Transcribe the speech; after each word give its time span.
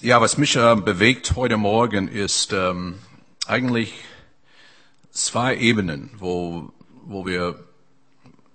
Ja, 0.00 0.20
was 0.20 0.38
mich 0.38 0.54
äh, 0.54 0.76
bewegt 0.76 1.34
heute 1.34 1.56
Morgen 1.56 2.06
ist 2.06 2.52
ähm, 2.52 3.00
eigentlich 3.48 3.94
zwei 5.10 5.56
Ebenen, 5.56 6.10
wo, 6.16 6.72
wo 7.04 7.26
wir, 7.26 7.58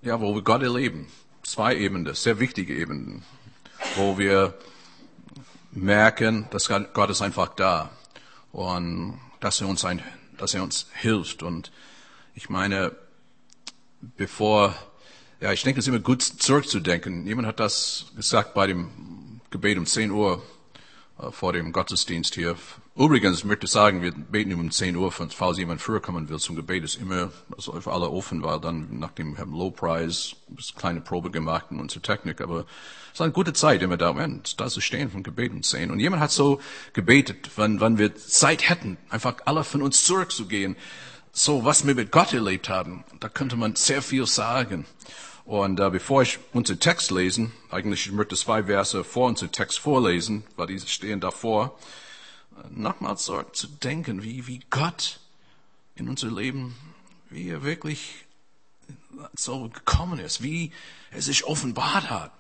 ja, 0.02 0.22
wo 0.22 0.34
wir 0.36 0.42
Gott 0.42 0.64
erleben. 0.64 1.08
Zwei 1.44 1.76
Ebenen, 1.76 2.16
sehr 2.16 2.40
wichtige 2.40 2.74
Ebenen, 2.74 3.26
wo 3.98 4.18
wir 4.18 4.54
merken, 5.74 6.48
dass 6.50 6.70
Gott 6.70 7.10
ist 7.10 7.22
einfach 7.22 7.50
da 7.50 7.92
und 8.54 9.20
dass 9.42 9.60
er 9.60 9.68
uns 9.68 9.84
ein, 9.84 10.02
dass 10.38 10.54
er 10.54 10.64
uns 10.64 10.88
hilft. 10.94 11.44
Und 11.44 11.74
ich 12.36 12.48
meine, 12.48 12.96
bevor, 14.16 14.74
ja, 15.42 15.52
ich 15.52 15.64
denke, 15.64 15.82
es 15.82 15.88
ist 15.88 15.90
immer 15.94 16.00
gut 16.00 16.22
zurückzudenken. 16.22 17.28
Jemand 17.28 17.50
hat 17.50 17.60
das 17.60 18.14
gesagt 18.16 18.54
bei 18.54 18.66
dem 18.66 19.42
Gebet 19.50 19.78
um 19.78 19.86
10 19.86 20.10
Uhr 20.10 20.42
vor 21.32 21.54
dem 21.54 21.72
Gottesdienst 21.72 22.36
hier. 22.36 22.56
Übrigens 22.96 23.44
möchte 23.44 23.66
ich 23.66 23.72
sagen, 23.72 24.02
wir 24.02 24.12
beten 24.12 24.54
um 24.54 24.70
10 24.70 24.96
Uhr, 24.96 25.12
falls 25.12 25.58
jemand 25.58 25.82
früher 25.82 26.02
kommen 26.02 26.30
will 26.30 26.40
zum 26.40 26.56
Gebet, 26.56 26.84
ist 26.84 26.96
immer 26.96 27.32
also 27.56 27.80
für 27.80 27.92
alle 27.92 28.10
offen, 28.10 28.44
weil 28.44 28.60
dann 28.60 29.00
nach 29.00 29.12
dem 29.12 29.36
Low 29.36 29.74
eine 29.82 30.12
kleine 30.76 31.02
Probe 31.02 31.32
gemacht 31.32 31.68
in 31.70 31.80
unserer 31.80 32.02
Technik, 32.02 32.42
aber 32.42 32.66
es 33.08 33.20
ist 33.20 33.22
eine 33.22 33.32
gute 33.32 33.54
Zeit 33.54 33.82
immer 33.82 33.98
da, 33.98 34.14
Moment, 34.14 34.60
da 34.60 34.68
zu 34.68 34.82
stehen 34.82 35.10
vom 35.10 35.24
Gebet 35.24 35.52
um 35.52 35.64
10. 35.64 35.92
Und 35.92 36.00
jemand 36.00 36.22
hat 36.22 36.32
so 36.32 36.60
gebetet, 36.94 37.52
wenn, 37.56 37.80
wenn 37.80 37.98
wir 37.98 38.16
Zeit 38.16 38.70
hätten, 38.70 38.98
einfach 39.10 39.36
alle 39.46 39.64
von 39.64 39.82
uns 39.82 40.04
zurückzugehen, 40.06 40.76
so 41.32 41.66
was 41.66 41.86
wir 41.86 41.96
mit 41.96 42.12
Gott 42.12 42.34
erlebt 42.34 42.70
haben, 42.70 43.04
da 43.20 43.28
könnte 43.28 43.56
man 43.56 43.76
sehr 43.76 44.04
viel 44.04 44.28
sagen. 44.28 44.86
Und 45.46 45.80
äh, 45.80 45.90
bevor 45.90 46.22
ich 46.22 46.40
unseren 46.54 46.80
Text 46.80 47.12
lesen, 47.12 47.52
eigentlich 47.70 48.08
ich 48.08 48.12
möchte 48.14 48.36
zwei 48.36 48.64
Verse 48.64 49.04
vor 49.04 49.28
unserem 49.28 49.52
Text 49.52 49.80
vorlesen, 49.80 50.46
weil 50.56 50.68
diese 50.68 50.88
stehen 50.88 51.20
davor, 51.20 51.78
nochmals 52.70 53.26
so 53.26 53.42
zu 53.44 53.68
denken, 53.68 54.24
wie, 54.24 54.48
wie 54.48 54.62
Gott 54.70 55.20
in 55.96 56.08
unser 56.08 56.32
Leben, 56.32 56.76
wie 57.30 57.50
er 57.50 57.64
wirklich 57.64 58.26
so 59.36 59.70
gekommen 59.70 60.20
ist, 60.20 60.42
wie 60.42 60.72
er 61.12 61.22
sich 61.22 61.44
offenbart 61.46 62.10
hat 62.10 62.32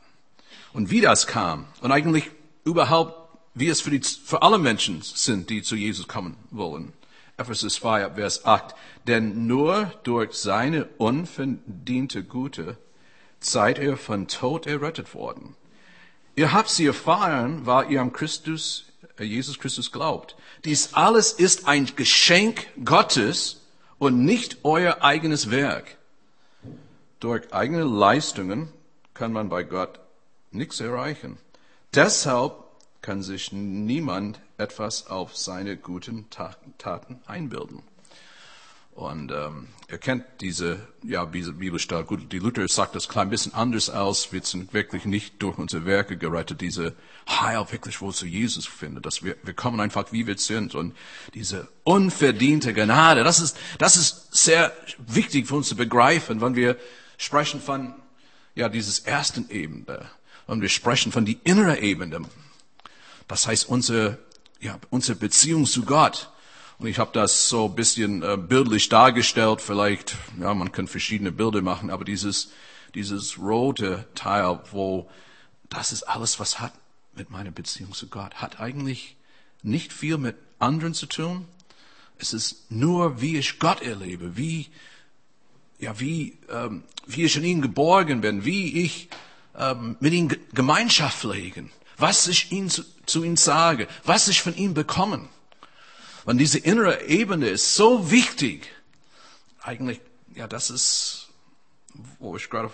und 0.71 0.89
wie 0.89 1.01
das 1.01 1.27
kam 1.27 1.67
und 1.81 1.91
eigentlich 1.91 2.31
überhaupt, 2.63 3.37
wie 3.53 3.67
es 3.67 3.81
für, 3.81 3.91
die, 3.91 4.01
für 4.01 4.41
alle 4.41 4.57
Menschen 4.57 5.01
sind, 5.01 5.49
die 5.49 5.61
zu 5.61 5.75
Jesus 5.75 6.07
kommen 6.07 6.37
wollen. 6.51 6.93
Ephesus 7.37 7.75
2, 7.75 8.11
Vers 8.11 8.45
8. 8.45 8.75
Denn 9.07 9.47
nur 9.47 9.91
durch 10.03 10.33
seine 10.33 10.85
unverdiente 10.97 12.23
Gute 12.23 12.77
seid 13.45 13.79
ihr 13.79 13.97
von 13.97 14.27
Tod 14.27 14.67
errettet 14.67 15.13
worden. 15.13 15.55
Ihr 16.35 16.51
habt 16.51 16.69
sie 16.69 16.85
erfahren, 16.85 17.65
weil 17.65 17.91
ihr 17.91 18.01
am 18.01 18.11
Christus, 18.11 18.85
äh, 19.17 19.23
Jesus 19.23 19.59
Christus 19.59 19.91
glaubt. 19.91 20.35
Dies 20.65 20.93
alles 20.93 21.31
ist 21.31 21.67
ein 21.67 21.87
Geschenk 21.95 22.67
Gottes 22.83 23.61
und 23.99 24.25
nicht 24.25 24.57
euer 24.63 25.03
eigenes 25.03 25.51
Werk. 25.51 25.97
Durch 27.19 27.53
eigene 27.53 27.83
Leistungen 27.83 28.69
kann 29.13 29.31
man 29.31 29.49
bei 29.49 29.63
Gott 29.63 29.99
nichts 30.51 30.79
erreichen. 30.79 31.37
Deshalb 31.93 32.53
kann 33.01 33.21
sich 33.21 33.51
niemand 33.51 34.39
etwas 34.57 35.07
auf 35.07 35.37
seine 35.37 35.77
guten 35.77 36.29
Taten 36.29 37.21
einbilden. 37.27 37.83
Und 38.95 39.31
ähm, 39.31 39.69
ihr 39.89 39.97
kennt 39.97 40.23
diese 40.41 40.79
ja, 41.03 41.25
diese 41.25 41.53
Bibelstelle. 41.53 42.03
Gut, 42.03 42.31
die 42.31 42.39
Luther 42.39 42.67
sagt 42.67 42.95
das 42.95 43.09
klein 43.09 43.29
bisschen 43.29 43.53
anders 43.53 43.89
aus. 43.89 44.31
Wir 44.31 44.41
sind 44.43 44.73
wirklich 44.73 45.05
nicht 45.05 45.41
durch 45.41 45.57
unsere 45.57 45.85
Werke 45.85 46.17
gerettet, 46.17 46.61
diese 46.61 46.93
Heil 47.27 47.65
wirklich 47.71 47.99
wohl 48.01 48.13
zu 48.13 48.25
Jesus 48.25 48.65
finden. 48.65 49.01
Dass 49.01 49.23
wir, 49.23 49.35
wir 49.43 49.53
kommen 49.53 49.79
einfach, 49.79 50.11
wie 50.11 50.27
wir 50.27 50.37
sind. 50.37 50.75
Und 50.75 50.95
diese 51.33 51.67
unverdiente 51.83 52.73
Gnade, 52.73 53.23
das 53.23 53.39
ist, 53.39 53.57
das 53.79 53.97
ist 53.97 54.35
sehr 54.35 54.71
wichtig 54.97 55.47
für 55.47 55.55
uns 55.55 55.69
zu 55.69 55.75
begreifen, 55.75 56.41
wenn 56.41 56.55
wir 56.55 56.77
sprechen 57.17 57.61
von 57.61 57.95
ja, 58.55 58.69
dieses 58.69 58.99
ersten 58.99 59.49
Ebene. 59.49 60.05
Wenn 60.47 60.61
wir 60.61 60.69
sprechen 60.69 61.11
von 61.11 61.25
die 61.25 61.39
innere 61.43 61.79
Ebene. 61.79 62.21
Das 63.27 63.47
heißt, 63.47 63.67
unsere, 63.67 64.19
ja, 64.59 64.77
unsere 64.89 65.17
Beziehung 65.17 65.65
zu 65.65 65.83
Gott 65.83 66.29
und 66.79 66.87
ich 66.87 66.99
habe 66.99 67.11
das 67.13 67.49
so 67.49 67.65
ein 67.65 67.75
bisschen 67.75 68.23
äh, 68.23 68.37
bildlich 68.37 68.89
dargestellt. 68.89 69.61
Vielleicht, 69.61 70.15
ja, 70.39 70.53
man 70.53 70.71
kann 70.71 70.87
verschiedene 70.87 71.31
Bilder 71.31 71.61
machen, 71.61 71.89
aber 71.89 72.03
dieses, 72.03 72.51
dieses 72.95 73.39
rote 73.39 74.05
Teil, 74.15 74.59
wo 74.71 75.09
das 75.69 75.91
ist 75.91 76.03
alles, 76.03 76.39
was 76.39 76.59
hat 76.59 76.73
mit 77.15 77.29
meiner 77.29 77.51
Beziehung 77.51 77.93
zu 77.93 78.07
Gott, 78.07 78.35
hat 78.35 78.59
eigentlich 78.59 79.15
nicht 79.61 79.93
viel 79.93 80.17
mit 80.17 80.35
anderen 80.59 80.93
zu 80.93 81.05
tun. 81.05 81.45
Es 82.17 82.33
ist 82.33 82.71
nur, 82.71 83.21
wie 83.21 83.37
ich 83.37 83.59
Gott 83.59 83.81
erlebe, 83.81 84.37
wie, 84.37 84.67
ja, 85.79 85.99
wie, 85.99 86.37
ähm, 86.49 86.83
wie 87.05 87.23
ich 87.23 87.35
in 87.35 87.43
ihm 87.43 87.61
geborgen 87.61 88.21
bin, 88.21 88.45
wie 88.45 88.83
ich 88.83 89.09
ähm, 89.57 89.97
mit 89.99 90.13
ihm 90.13 90.29
Gemeinschaft 90.53 91.19
pflegen, 91.19 91.71
was 91.97 92.27
ich 92.27 92.51
ihm 92.51 92.69
zu, 92.69 92.83
zu 93.05 93.23
ihm 93.23 93.37
sage, 93.37 93.87
was 94.03 94.27
ich 94.27 94.41
von 94.41 94.55
ihm 94.55 94.73
bekomme. 94.73 95.27
Und 96.25 96.37
diese 96.37 96.59
innere 96.59 97.05
Ebene 97.05 97.49
ist 97.49 97.75
so 97.75 98.11
wichtig. 98.11 98.71
Eigentlich, 99.61 99.99
ja, 100.35 100.47
das 100.47 100.69
ist, 100.69 101.29
wo 102.19 102.35
ich 102.37 102.49
gerade 102.49 102.71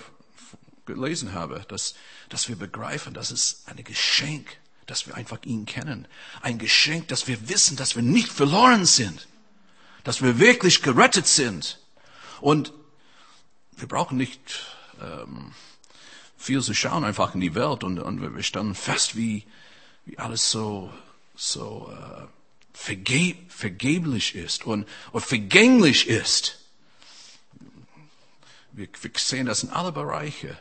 gelesen 0.85 1.33
habe, 1.33 1.65
dass, 1.67 1.95
dass 2.29 2.49
wir 2.49 2.55
begreifen, 2.55 3.13
das 3.13 3.31
ist 3.31 3.67
ein 3.67 3.83
Geschenk, 3.83 4.57
dass 4.85 5.07
wir 5.07 5.15
einfach 5.15 5.39
ihn 5.43 5.65
kennen. 5.65 6.07
Ein 6.41 6.57
Geschenk, 6.57 7.07
dass 7.09 7.27
wir 7.27 7.47
wissen, 7.47 7.77
dass 7.77 7.95
wir 7.95 8.03
nicht 8.03 8.29
verloren 8.29 8.85
sind. 8.85 9.27
Dass 10.03 10.21
wir 10.21 10.39
wirklich 10.39 10.81
gerettet 10.81 11.27
sind. 11.27 11.79
Und 12.41 12.73
wir 13.77 13.87
brauchen 13.87 14.17
nicht 14.17 14.65
ähm, 15.01 15.53
viel 16.37 16.61
zu 16.61 16.73
schauen, 16.73 17.03
einfach 17.03 17.35
in 17.35 17.41
die 17.41 17.53
Welt. 17.53 17.83
Und, 17.83 17.99
und 17.99 18.35
wir 18.35 18.43
standen 18.43 18.73
fest, 18.73 19.15
wie, 19.15 19.45
wie 20.05 20.17
alles 20.17 20.49
so, 20.49 20.91
so 21.35 21.91
äh, 21.93 22.38
verge 22.73 23.35
vergeblich 23.49 24.35
ist 24.35 24.65
und, 24.65 24.87
und 25.11 25.25
vergänglich 25.25 26.07
ist. 26.07 26.59
Wir, 28.71 28.87
wir 29.01 29.11
sehen 29.15 29.47
das 29.47 29.63
in 29.63 29.69
alle 29.69 29.91
Bereiche. 29.91 30.57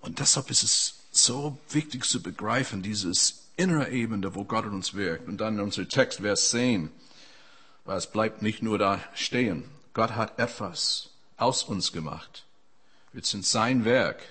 Und 0.00 0.18
deshalb 0.18 0.50
ist 0.50 0.62
es 0.62 0.94
so 1.10 1.58
wichtig 1.70 2.04
zu 2.04 2.22
begreifen, 2.22 2.82
dieses 2.82 3.48
innere 3.56 3.90
Ebene, 3.90 4.34
wo 4.34 4.44
Gott 4.44 4.66
in 4.66 4.72
uns 4.72 4.94
wirkt. 4.94 5.28
Und 5.28 5.38
dann 5.38 5.54
in 5.54 5.60
unserem 5.60 5.88
Text, 5.88 6.20
Vers 6.20 6.50
10, 6.50 6.90
weil 7.84 7.98
es 7.98 8.10
bleibt 8.10 8.42
nicht 8.42 8.62
nur 8.62 8.78
da 8.78 9.02
stehen. 9.14 9.64
Gott 9.94 10.12
hat 10.12 10.38
etwas 10.38 11.10
aus 11.36 11.64
uns 11.64 11.92
gemacht. 11.92 12.44
Wir 13.12 13.24
sind 13.24 13.44
sein 13.44 13.84
Werk 13.84 14.22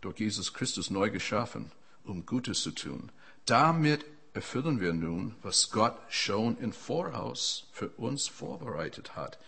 durch 0.00 0.18
Jesus 0.18 0.54
Christus 0.54 0.90
neu 0.90 1.10
geschaffen, 1.10 1.70
um 2.04 2.26
Gutes 2.26 2.62
zu 2.62 2.72
tun. 2.72 3.12
Damit 3.46 4.04
erfüllen 4.34 4.80
wir 4.80 4.92
nun, 4.92 5.34
was 5.42 5.70
Gott 5.70 5.98
schon 6.08 6.58
im 6.58 6.72
Voraus 6.72 7.64
für 7.72 7.88
uns 7.90 8.28
vorbereitet 8.28 9.14
hat. 9.14 9.38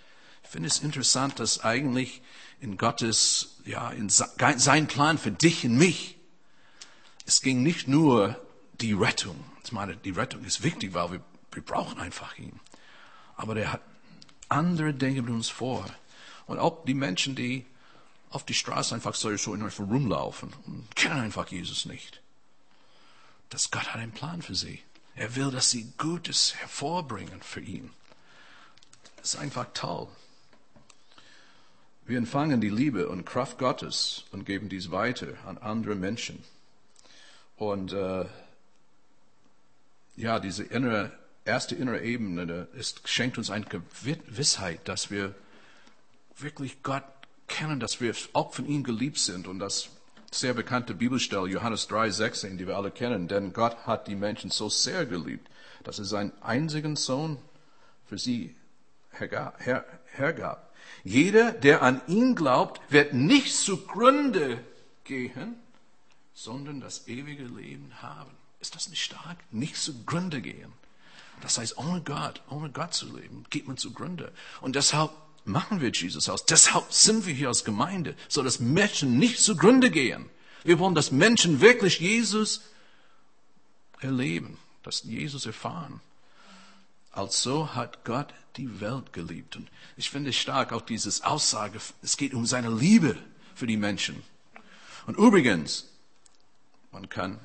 Ich 0.42 0.50
finde 0.50 0.68
es 0.68 0.80
interessant, 0.80 1.40
dass 1.40 1.64
eigentlich 1.64 2.22
in 2.60 2.76
Gottes, 2.76 3.56
ja, 3.64 3.90
in 3.90 4.08
sein 4.10 4.86
Plan 4.86 5.16
für 5.18 5.30
dich 5.30 5.64
und 5.64 5.76
mich, 5.76 6.16
es 7.26 7.40
ging 7.40 7.62
nicht 7.62 7.88
nur 7.88 8.38
die 8.80 8.92
Rettung. 8.92 9.42
Ich 9.64 9.72
meine, 9.72 9.96
die 9.96 10.10
Rettung 10.10 10.44
ist 10.44 10.62
wichtig, 10.62 10.92
weil 10.92 11.12
wir, 11.12 11.20
wir 11.52 11.62
brauchen 11.62 11.98
einfach 11.98 12.38
ihn. 12.38 12.60
Aber 13.36 13.54
der 13.54 13.72
hat 13.72 13.80
andere 14.50 14.92
Dinge 14.92 15.22
mit 15.22 15.32
uns 15.32 15.48
vor. 15.48 15.86
Und 16.46 16.58
auch 16.58 16.84
die 16.84 16.94
Menschen, 16.94 17.34
die 17.34 17.64
auf 18.28 18.44
die 18.44 18.54
Straße 18.54 18.94
einfach 18.94 19.14
so, 19.14 19.34
so 19.36 19.54
einfach 19.54 19.78
rumlaufen 19.88 20.52
und 20.66 20.94
kennen 20.94 21.20
einfach 21.20 21.48
Jesus 21.48 21.86
nicht 21.86 22.20
dass 23.54 23.70
Gott 23.70 23.94
hat 23.94 24.00
einen 24.00 24.10
Plan 24.10 24.42
für 24.42 24.56
sie. 24.56 24.82
Er 25.14 25.36
will, 25.36 25.52
dass 25.52 25.70
sie 25.70 25.92
Gutes 25.96 26.56
hervorbringen 26.56 27.40
für 27.40 27.60
ihn. 27.60 27.90
Das 29.16 29.34
ist 29.34 29.40
einfach 29.40 29.66
toll. 29.74 30.08
Wir 32.04 32.18
empfangen 32.18 32.60
die 32.60 32.68
Liebe 32.68 33.08
und 33.08 33.24
Kraft 33.24 33.58
Gottes 33.58 34.24
und 34.32 34.44
geben 34.44 34.68
dies 34.68 34.90
weiter 34.90 35.28
an 35.46 35.58
andere 35.58 35.94
Menschen. 35.94 36.42
Und 37.56 37.92
äh, 37.92 38.24
ja, 40.16 40.40
diese 40.40 40.64
innere, 40.64 41.12
erste 41.44 41.76
innere 41.76 42.02
Ebene 42.02 42.66
ist, 42.74 43.08
schenkt 43.08 43.38
uns 43.38 43.50
eine 43.50 43.66
Gewissheit, 43.66 44.88
dass 44.88 45.12
wir 45.12 45.32
wirklich 46.38 46.82
Gott 46.82 47.04
kennen, 47.46 47.78
dass 47.78 48.00
wir 48.00 48.16
auch 48.32 48.52
von 48.52 48.66
ihm 48.66 48.82
geliebt 48.82 49.18
sind 49.18 49.46
und 49.46 49.60
dass 49.60 49.90
sehr 50.34 50.54
bekannte 50.54 50.94
Bibelstelle, 50.94 51.48
Johannes 51.48 51.86
3, 51.88 52.10
16, 52.10 52.58
die 52.58 52.66
wir 52.66 52.76
alle 52.76 52.90
kennen. 52.90 53.28
Denn 53.28 53.52
Gott 53.52 53.76
hat 53.86 54.08
die 54.08 54.16
Menschen 54.16 54.50
so 54.50 54.68
sehr 54.68 55.06
geliebt, 55.06 55.48
dass 55.84 55.98
er 55.98 56.04
seinen 56.04 56.32
einzigen 56.42 56.96
Sohn 56.96 57.38
für 58.06 58.18
sie 58.18 58.56
hergab. 59.12 60.72
Jeder, 61.02 61.52
der 61.52 61.82
an 61.82 62.00
ihn 62.06 62.34
glaubt, 62.34 62.80
wird 62.90 63.14
nicht 63.14 63.54
zugrunde 63.54 64.62
gehen, 65.04 65.56
sondern 66.34 66.80
das 66.80 67.06
ewige 67.08 67.44
Leben 67.44 67.92
haben. 68.02 68.30
Ist 68.60 68.74
das 68.74 68.88
nicht 68.88 69.02
stark? 69.02 69.36
Nicht 69.50 69.76
zugrunde 69.76 70.40
gehen. 70.40 70.72
Das 71.40 71.58
heißt, 71.58 71.76
ohne 71.78 72.00
Gott, 72.00 72.42
ohne 72.48 72.70
Gott 72.70 72.94
zu 72.94 73.14
leben, 73.14 73.44
geht 73.50 73.66
man 73.68 73.76
zugrunde. 73.76 74.32
Und 74.60 74.76
deshalb 74.76 75.10
machen 75.44 75.80
wir 75.80 75.90
Jesus 75.90 76.28
aus. 76.28 76.46
Deshalb 76.46 76.92
sind 76.92 77.26
wir 77.26 77.34
hier 77.34 77.48
als 77.48 77.64
Gemeinde, 77.64 78.16
so 78.28 78.42
dass 78.42 78.60
Menschen 78.60 79.18
nicht 79.18 79.40
zugrunde 79.40 79.90
gehen. 79.90 80.30
Wir 80.64 80.78
wollen, 80.78 80.94
dass 80.94 81.10
Menschen 81.10 81.60
wirklich 81.60 82.00
Jesus 82.00 82.62
erleben, 84.00 84.58
dass 84.82 85.02
Jesus 85.02 85.46
erfahren. 85.46 86.00
Also 87.12 87.74
hat 87.74 88.04
Gott 88.04 88.32
die 88.56 88.80
Welt 88.80 89.12
geliebt. 89.12 89.56
Und 89.56 89.68
ich 89.96 90.10
finde 90.10 90.32
stark 90.32 90.72
auch 90.72 90.82
dieses 90.82 91.22
Aussage, 91.22 91.78
es 92.02 92.16
geht 92.16 92.34
um 92.34 92.46
seine 92.46 92.70
Liebe 92.70 93.16
für 93.54 93.66
die 93.66 93.76
Menschen. 93.76 94.22
Und 95.06 95.18
übrigens, 95.18 95.86
man 96.90 97.08
kann 97.08 97.38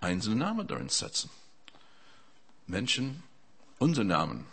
einzelne 0.00 0.36
Namen 0.36 0.66
darin 0.66 0.88
setzen. 0.88 1.30
Menschen, 2.66 3.22
unser 3.78 4.04
Namen. 4.04 4.46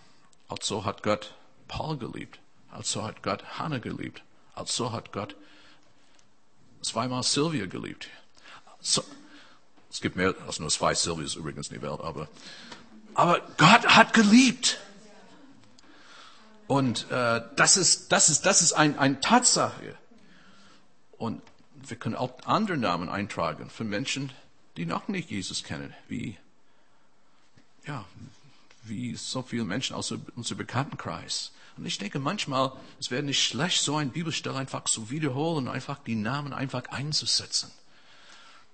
Also 0.48 0.86
hat 0.86 1.04
Gott 1.04 1.36
Paul 1.68 1.98
geliebt. 1.98 2.40
Also 2.72 3.04
hat 3.04 3.24
Gott 3.24 3.44
Hannah 3.58 3.80
geliebt. 3.80 4.24
Also 4.56 4.92
hat 4.92 5.12
Gott 5.12 5.36
zweimal 6.82 7.24
Sylvia 7.24 7.66
geliebt. 7.66 8.08
So, 8.80 9.04
es 9.90 10.02
gibt 10.02 10.16
mehr 10.16 10.36
als 10.46 10.60
nur 10.60 10.70
zwei 10.70 10.94
Sylvias 10.94 11.36
übrigens 11.36 11.70
in 11.70 11.80
der 11.80 11.90
Welt, 11.90 12.00
aber, 12.02 12.30
aber 13.16 13.42
Gott 13.58 13.88
hat 13.88 14.14
geliebt. 14.14 14.80
Und 16.68 17.10
äh, 17.10 17.42
das 17.56 17.78
ist, 17.78 18.12
das 18.12 18.30
ist, 18.30 18.46
das 18.46 18.62
ist 18.62 18.74
ein, 18.74 18.98
ein 19.00 19.22
Tatsache. 19.22 19.98
Und 21.18 21.42
wir 21.76 21.98
können 21.98 22.16
auch 22.16 22.32
andere 22.46 22.78
Namen 22.78 23.10
eintragen 23.10 23.70
für 23.70 23.84
Menschen, 23.84 24.32
die 24.78 24.86
noch 24.86 25.08
nicht 25.08 25.32
Jesus 25.32 25.64
kennen, 25.64 25.94
wie, 26.08 26.38
ja, 27.86 28.06
wie 28.84 29.16
so 29.16 29.42
viele 29.42 29.66
Menschen 29.66 29.96
aus 29.96 30.12
unserem 30.12 30.58
Bekanntenkreis. 30.58 31.52
Und 31.80 31.86
ich 31.86 31.98
denke 31.98 32.20
manchmal, 32.20 32.74
es 33.00 33.10
wäre 33.10 33.24
nicht 33.24 33.42
schlecht, 33.42 33.82
so 33.82 33.96
ein 33.96 34.10
Bibelstelle 34.10 34.58
einfach 34.58 34.84
zu 34.84 35.10
wiederholen, 35.10 35.70
einfach 35.70 35.98
die 36.00 36.16
Namen 36.16 36.52
einfach 36.52 36.84
einzusetzen. 36.90 37.72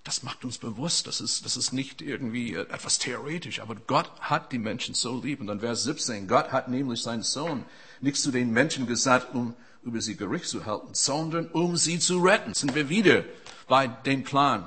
Das 0.04 0.24
macht 0.24 0.44
uns 0.44 0.58
bewusst, 0.58 1.06
das 1.06 1.22
ist, 1.22 1.46
das 1.46 1.56
ist 1.56 1.72
nicht 1.72 2.02
irgendwie 2.02 2.56
etwas 2.56 2.98
theoretisch, 2.98 3.60
aber 3.60 3.76
Gott 3.76 4.10
hat 4.22 4.52
die 4.52 4.58
Menschen 4.58 4.96
so 4.96 5.22
lieb. 5.22 5.40
Und 5.40 5.48
dann 5.48 5.60
Vers 5.60 5.84
17, 5.84 6.28
Gott 6.28 6.52
hat 6.52 6.68
nämlich 6.68 7.04
seinen 7.04 7.22
Sohn 7.22 7.64
nicht 8.02 8.18
zu 8.18 8.32
den 8.32 8.52
Menschen 8.52 8.88
gesagt, 8.88 9.36
um 9.36 9.54
über 9.84 10.02
sie 10.02 10.16
Gericht 10.16 10.48
zu 10.48 10.66
halten, 10.66 10.90
sondern 10.94 11.48
um 11.50 11.78
sie 11.78 12.00
zu 12.00 12.24
retten. 12.24 12.56
Sind 12.56 12.74
wir 12.74 12.90
wieder 12.90 13.24
bei 13.68 13.86
dem 13.86 14.24
Plan, 14.24 14.64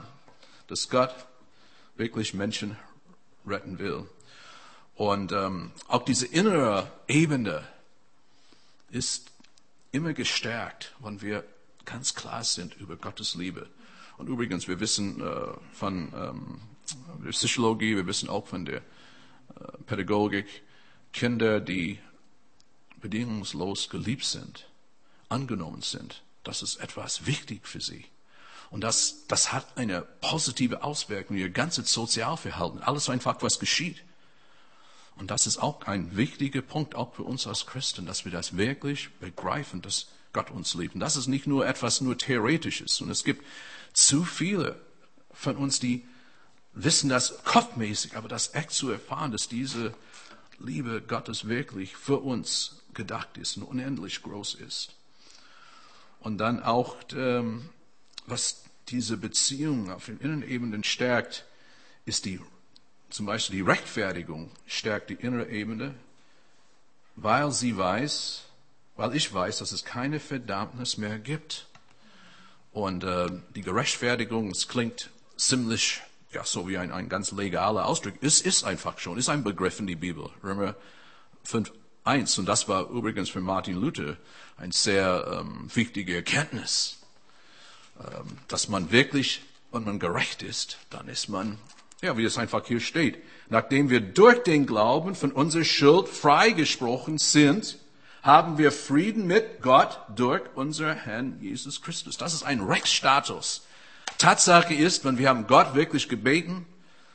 dass 0.69 0.88
Gott 0.88 1.12
wirklich 1.96 2.35
Menschen 2.35 2.76
retten 3.44 3.81
will. 3.81 4.06
Und 4.94 5.32
ähm, 5.32 5.73
auch 5.88 6.05
diese 6.05 6.26
innere 6.26 6.88
Ebene 7.08 7.64
ist 8.90 9.31
immer 9.93 10.12
gestärkt, 10.12 10.94
wenn 11.00 11.20
wir 11.20 11.44
ganz 11.85 12.14
klar 12.14 12.44
sind 12.44 12.76
über 12.76 12.96
Gottes 12.96 13.35
Liebe. 13.35 13.69
Und 14.19 14.29
übrigens, 14.29 14.69
wir 14.69 14.81
wissen 14.81 15.20
äh, 15.20 15.55
von 15.73 16.12
ähm, 16.14 16.61
der 17.25 17.31
Psychologie, 17.31 17.96
wir 17.96 18.06
wissen 18.06 18.29
auch 18.29 18.46
von 18.46 18.64
der 18.64 18.79
äh, 18.79 18.82
Pädagogik, 19.87 20.46
Kinder, 21.12 21.61
die 21.61 21.99
bedingungslos 23.00 23.88
geliebt 23.88 24.25
sind, 24.25 24.69
angenommen 25.29 25.82
sind, 25.82 26.23
das 26.44 26.62
ist 26.62 26.76
etwas 26.76 27.26
wichtig 27.26 27.67
für 27.67 27.81
sie. 27.81 28.05
Und 28.70 28.82
das, 28.82 29.26
das 29.29 29.52
hat 29.52 29.79
eine 29.79 30.02
positive 30.20 30.82
Auswirkung, 30.82 31.37
ihr 31.37 31.50
ganzes 31.50 31.93
Sozialverhalten, 31.93 32.82
alles 32.82 33.08
einfach, 33.08 33.40
was 33.40 33.58
geschieht. 33.58 34.05
Und 35.19 35.31
das 35.31 35.47
ist 35.47 35.59
auch 35.59 35.82
ein 35.82 36.17
wichtiger 36.17 36.62
Punkt, 36.62 36.94
auch 36.94 37.15
für 37.15 37.25
uns 37.25 37.47
als 37.47 37.67
Christen, 37.67 38.06
dass 38.06 38.25
wir 38.25 38.32
das 38.32 38.56
wirklich 38.56 39.11
begreifen, 39.20 39.82
dass 39.82 40.06
Gott 40.32 40.50
uns 40.50 40.75
liebt. 40.75 40.94
Und 40.94 41.00
das 41.00 41.17
ist 41.17 41.26
nicht 41.26 41.47
nur 41.47 41.67
etwas 41.67 42.00
nur 42.00 42.17
Theoretisches. 42.17 43.00
Und 43.00 43.11
es 43.11 43.25
gibt 43.25 43.44
zu 43.93 44.25
viele 44.25 44.81
von 45.32 45.56
uns, 45.56 45.81
die 45.81 46.06
wissen 46.73 47.09
das 47.09 47.43
kopfmäßig, 47.44 48.17
aber 48.17 48.29
das 48.29 48.55
echt 48.55 48.70
zu 48.70 48.91
erfahren, 48.91 49.32
dass 49.32 49.49
diese 49.49 49.94
Liebe 50.61 51.03
Gottes 51.03 51.49
wirklich 51.49 51.97
für 51.97 52.19
uns 52.19 52.82
gedacht 52.94 53.37
ist 53.38 53.56
und 53.56 53.64
unendlich 53.64 54.23
groß 54.23 54.55
ist. 54.55 54.94
Und 56.21 56.38
dann 56.38 56.62
auch, 56.62 56.97
ähm, 57.14 57.69
was 58.26 58.64
diese 58.88 59.17
Beziehung 59.17 59.91
auf 59.91 60.06
den 60.06 60.19
Innenebenen 60.19 60.85
stärkt, 60.85 61.44
ist 62.05 62.25
die, 62.25 62.41
zum 63.11 63.27
Beispiel 63.27 63.57
die 63.57 63.63
Rechtfertigung 63.63 64.51
stärkt 64.67 65.11
die 65.11 65.15
innere 65.15 65.49
Ebene, 65.49 65.95
weil 67.17 67.51
sie 67.53 67.77
weiß, 67.77 68.45
weil 68.97 69.15
ich 69.15 69.33
weiß, 69.33 69.59
dass 69.59 69.73
es 69.73 69.85
keine 69.85 70.21
Verdammnis 70.21 70.97
mehr 70.99 71.19
gibt. 71.19 71.67
Und 72.73 73.05
äh, 73.05 73.29
die 73.55 73.63
Gerechtfertigung, 73.63 74.51
es 74.51 74.69
klingt 74.69 75.11
ziemlich, 75.37 76.01
ja, 76.33 76.45
so 76.45 76.69
wie 76.69 76.79
ein, 76.79 76.93
ein 76.93 77.09
ganz 77.09 77.33
legaler 77.33 77.87
Ausdruck, 77.87 78.15
es 78.21 78.41
ist 78.41 78.65
einfach 78.65 78.99
schon, 78.99 79.19
ist 79.19 79.29
ein 79.29 79.43
Begriff 79.43 79.81
in 79.81 79.87
die 79.87 79.97
Bibel. 79.97 80.29
Römer 80.45 80.77
5, 81.45 81.73
1. 82.05 82.39
Und 82.39 82.47
das 82.47 82.69
war 82.69 82.89
übrigens 82.89 83.31
für 83.31 83.41
Martin 83.41 83.77
Luther 83.77 84.17
ein 84.57 84.73
sehr 84.73 85.41
ähm, 85.41 85.69
wichtige 85.75 86.17
Erkenntnis, 86.17 86.99
ähm, 88.01 88.39
dass 88.49 88.69
man 88.69 88.91
wirklich, 88.91 89.43
wenn 89.71 89.85
man 89.85 89.99
gerecht 89.99 90.43
ist, 90.43 90.79
dann 90.91 91.09
ist 91.09 91.29
man, 91.29 91.59
ja, 92.03 92.17
wie 92.17 92.25
es 92.25 92.39
einfach 92.39 92.65
hier 92.67 92.81
steht, 92.81 93.19
nachdem 93.49 93.91
wir 93.91 94.00
durch 94.00 94.43
den 94.43 94.67
Glauben 94.67 95.15
von 95.15 95.33
unserer 95.33 95.65
Schuld 95.65 96.09
freigesprochen 96.09 97.19
sind, 97.19 97.79
haben 98.23 98.59
wir 98.59 98.73
Frieden 98.73 99.27
mit 99.27 99.62
Gott 99.62 100.00
durch 100.15 100.43
unser 100.55 100.95
Herrn 100.95 101.39
Jesus 101.41 101.83
Christus. 101.83 102.17
Das 102.17 102.35
ist 102.35 102.43
ein 102.43 102.61
Rechtsstatus. 102.61 103.62
Tatsache 104.19 104.75
ist, 104.75 105.05
wenn 105.05 105.19
wir 105.19 105.29
haben 105.29 105.47
Gott 105.47 105.75
wirklich 105.75 106.09
gebeten, 106.09 106.67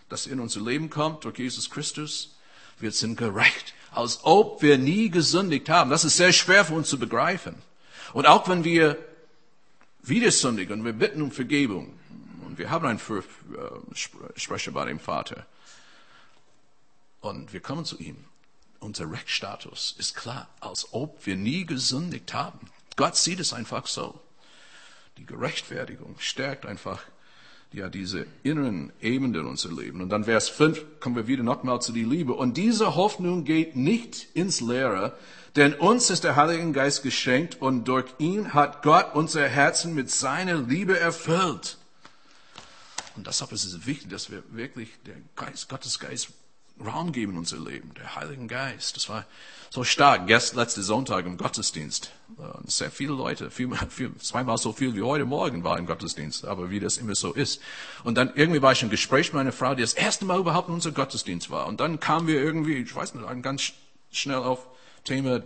dass 0.10 0.28
er 0.28 0.34
in 0.34 0.40
unser 0.40 0.62
Leben 0.62 0.90
kommt 0.90 1.24
durch 1.24 1.38
Jesus 1.38 1.70
Christus, 1.70 2.36
wir 2.80 2.92
sind 2.92 3.18
gerecht, 3.18 3.74
als 3.92 4.20
ob 4.24 4.62
wir 4.62 4.78
nie 4.78 5.10
gesündigt 5.10 5.70
haben. 5.70 5.90
Das 5.90 6.04
ist 6.04 6.18
sehr 6.18 6.34
schwer 6.34 6.66
für 6.66 6.74
uns 6.74 6.90
zu 6.90 7.00
begreifen. 7.00 7.56
Und 8.14 8.26
auch 8.26 8.48
wenn 8.50 8.64
wir 8.64 8.98
wieder 10.02 10.32
sündigen 10.32 10.80
und 10.80 10.86
wir 10.86 10.94
bitten 10.94 11.22
um 11.22 11.32
Vergebung, 11.32 11.94
wir 12.58 12.70
haben 12.70 12.86
einen 12.86 13.00
Fürsprecher 13.00 14.72
bei 14.72 14.86
dem 14.86 15.00
Vater, 15.00 15.46
und 17.24 17.54
wir 17.54 17.62
kommen 17.62 17.86
zu 17.86 17.98
ihm, 18.00 18.18
unser 18.80 19.10
Rechtsstatus 19.10 19.96
ist 19.98 20.14
klar, 20.14 20.50
als 20.60 20.90
ob 20.92 21.26
wir 21.26 21.38
nie 21.38 21.66
gesündigt 21.66 22.34
haben. 22.34 22.60
Gott 22.98 23.16
sieht 23.16 23.40
es 23.40 23.54
einfach 23.54 23.88
so. 23.88 24.20
Die 25.18 25.26
Gerechtfertigung 25.26 26.16
stärkt 26.20 26.66
einfach 26.66 27.02
ja 27.72 27.88
diese 27.88 28.28
inneren 28.44 28.92
Ebenen 29.00 29.36
in 29.36 29.48
unser 29.48 29.72
Leben. 29.72 30.02
Und 30.02 30.10
dann 30.10 30.26
Vers 30.26 30.50
5 30.50 31.00
kommen 31.00 31.16
wir 31.16 31.28
wieder 31.28 31.44
nochmal 31.44 31.82
zu 31.82 31.94
die 31.94 32.04
Liebe. 32.04 32.34
Und 32.34 32.58
diese 32.58 32.96
Hoffnung 32.96 33.46
geht 33.46 33.78
nicht 33.78 34.28
ins 34.36 34.60
Leere, 34.60 35.18
denn 35.56 35.74
uns 35.76 36.10
ist 36.10 36.26
der 36.26 36.36
Heilige 36.36 36.70
Geist 36.74 37.04
geschenkt 37.04 37.62
und 37.62 37.86
durch 37.86 38.14
ihn 38.18 38.54
hat 38.54 38.84
Gott 38.84 39.16
unser 39.16 39.48
Herzen 39.48 39.96
mit 39.96 40.12
seiner 40.12 40.56
Liebe 40.56 41.00
erfüllt. 41.00 41.78
Und 43.16 43.28
deshalb 43.28 43.52
ist 43.52 43.64
es 43.64 43.86
wichtig, 43.86 44.10
dass 44.10 44.32
wir 44.32 44.44
wirklich 44.50 44.90
der 45.06 45.16
Geist, 45.36 45.70
Gottes 45.70 46.00
Geist 46.00 46.30
Raum 46.84 47.12
geben 47.12 47.34
in 47.34 47.40
unser 47.40 47.60
Leben, 47.60 47.94
der 47.94 48.16
Heilige 48.16 48.48
Geist. 48.48 48.96
Das 48.96 49.08
war 49.08 49.26
so 49.70 49.84
stark. 49.84 50.28
Gestern, 50.28 50.60
letzte 50.60 50.82
Sonntag 50.82 51.26
im 51.26 51.38
Gottesdienst. 51.38 52.12
Äh, 52.40 52.44
sehr 52.66 52.90
viele 52.90 53.14
Leute, 53.14 53.52
viel, 53.52 53.70
viel, 53.90 54.16
zweimal 54.18 54.58
so 54.58 54.74
viel 54.74 54.96
wie 54.96 55.04
heute 55.04 55.26
Morgen 55.26 55.64
war 55.64 55.78
im 55.78 55.86
Gottesdienst, 55.86 56.46
aber 56.46 56.72
wie 56.72 56.80
das 56.80 56.98
immer 56.98 57.16
so 57.16 57.34
ist. 57.34 57.62
Und 58.04 58.16
dann 58.16 58.34
irgendwie 58.36 58.62
war 58.62 58.72
ich 58.72 58.82
im 58.82 58.90
Gespräch 58.90 59.34
mit 59.34 59.40
einer 59.40 59.52
Frau, 59.52 59.76
die 59.76 59.82
das 59.82 59.94
erste 59.94 60.26
Mal 60.26 60.40
überhaupt 60.40 60.68
in 60.68 60.74
unserem 60.74 60.96
Gottesdienst 60.96 61.52
war. 61.52 61.68
Und 61.68 61.80
dann 61.80 62.00
kamen 62.00 62.28
wir 62.28 62.42
irgendwie, 62.42 62.74
ich 62.78 62.94
weiß 62.94 63.14
nicht, 63.14 63.44
ganz 63.44 63.72
schnell 64.12 64.38
auf 64.38 64.66
Thema 65.04 65.44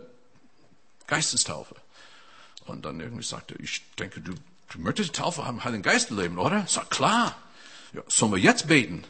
Geistestaufe. 1.08 1.76
Und 2.66 2.86
dann 2.86 3.00
irgendwie 3.00 3.24
sagte, 3.24 3.56
ich 3.60 3.84
denke, 3.96 4.22
du, 4.22 4.34
du 4.72 4.80
möchtest 4.80 5.10
die 5.10 5.22
Taufe 5.22 5.46
haben, 5.46 5.64
Heiligen 5.64 5.84
Geist 5.84 6.10
leben, 6.10 6.38
oder? 6.38 6.66
Sag, 6.68 6.90
klar. 6.90 7.36
Ja, 7.94 8.02
sollen 8.08 8.32
wir 8.34 8.40
jetzt 8.40 8.68
beten? 8.68 9.04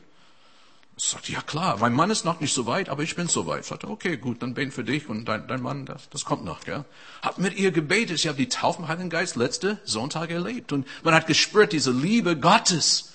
Ich 1.00 1.05
sagte, 1.05 1.31
ja 1.31 1.41
klar, 1.41 1.77
mein 1.77 1.93
Mann 1.93 2.10
ist 2.10 2.25
noch 2.25 2.39
nicht 2.39 2.53
so 2.53 2.65
weit, 2.65 2.89
aber 2.89 3.03
ich 3.03 3.15
bin 3.15 3.27
so 3.27 3.46
weit. 3.46 3.62
Ich 3.62 3.67
sagte, 3.67 3.88
okay, 3.88 4.17
gut, 4.17 4.41
dann 4.41 4.55
beten 4.55 4.72
für 4.72 4.84
dich 4.84 5.07
und 5.07 5.25
dein, 5.25 5.48
dein 5.48 5.62
Mann, 5.62 5.86
das, 5.86 6.10
das 6.10 6.25
kommt 6.25 6.43
noch. 6.43 6.62
Gell? 6.62 6.86
Hab 7.22 7.38
mit 7.38 7.55
ihr 7.55 7.72
gebetet, 7.72 8.17
ich 8.17 8.27
habe 8.27 8.38
die 8.38 8.50
Taufe 8.50 8.81
im 8.81 8.88
Heiligen 8.88 9.12
Geist 9.12 9.36
letzte 9.36 9.79
Sonntag 9.84 10.31
erlebt. 10.31 10.72
Und 10.72 10.88
man 11.03 11.13
hat 11.13 11.27
gespürt, 11.27 11.72
diese 11.72 11.91
Liebe 11.91 12.36
Gottes, 12.36 13.13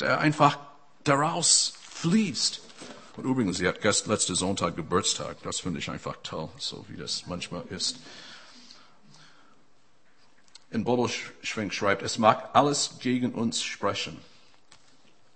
der 0.00 0.18
einfach 0.18 0.58
daraus 1.04 1.74
fließt. 1.90 2.62
Und 3.16 3.24
übrigens, 3.24 3.58
sie 3.58 3.68
hat 3.68 3.80
gestern 3.80 4.10
letzte 4.10 4.34
Sonntag 4.34 4.74
Geburtstag. 4.74 5.36
Das 5.44 5.60
finde 5.60 5.78
ich 5.78 5.88
einfach 5.88 6.16
toll, 6.24 6.48
so 6.58 6.84
wie 6.88 6.96
das 6.96 7.26
manchmal 7.26 7.62
ist. 7.70 7.98
In 10.72 10.82
Bobelschwenk 10.82 11.72
schreibt, 11.72 12.02
es 12.02 12.18
mag 12.18 12.50
alles 12.54 12.98
gegen 13.00 13.32
uns 13.32 13.62
sprechen. 13.62 14.16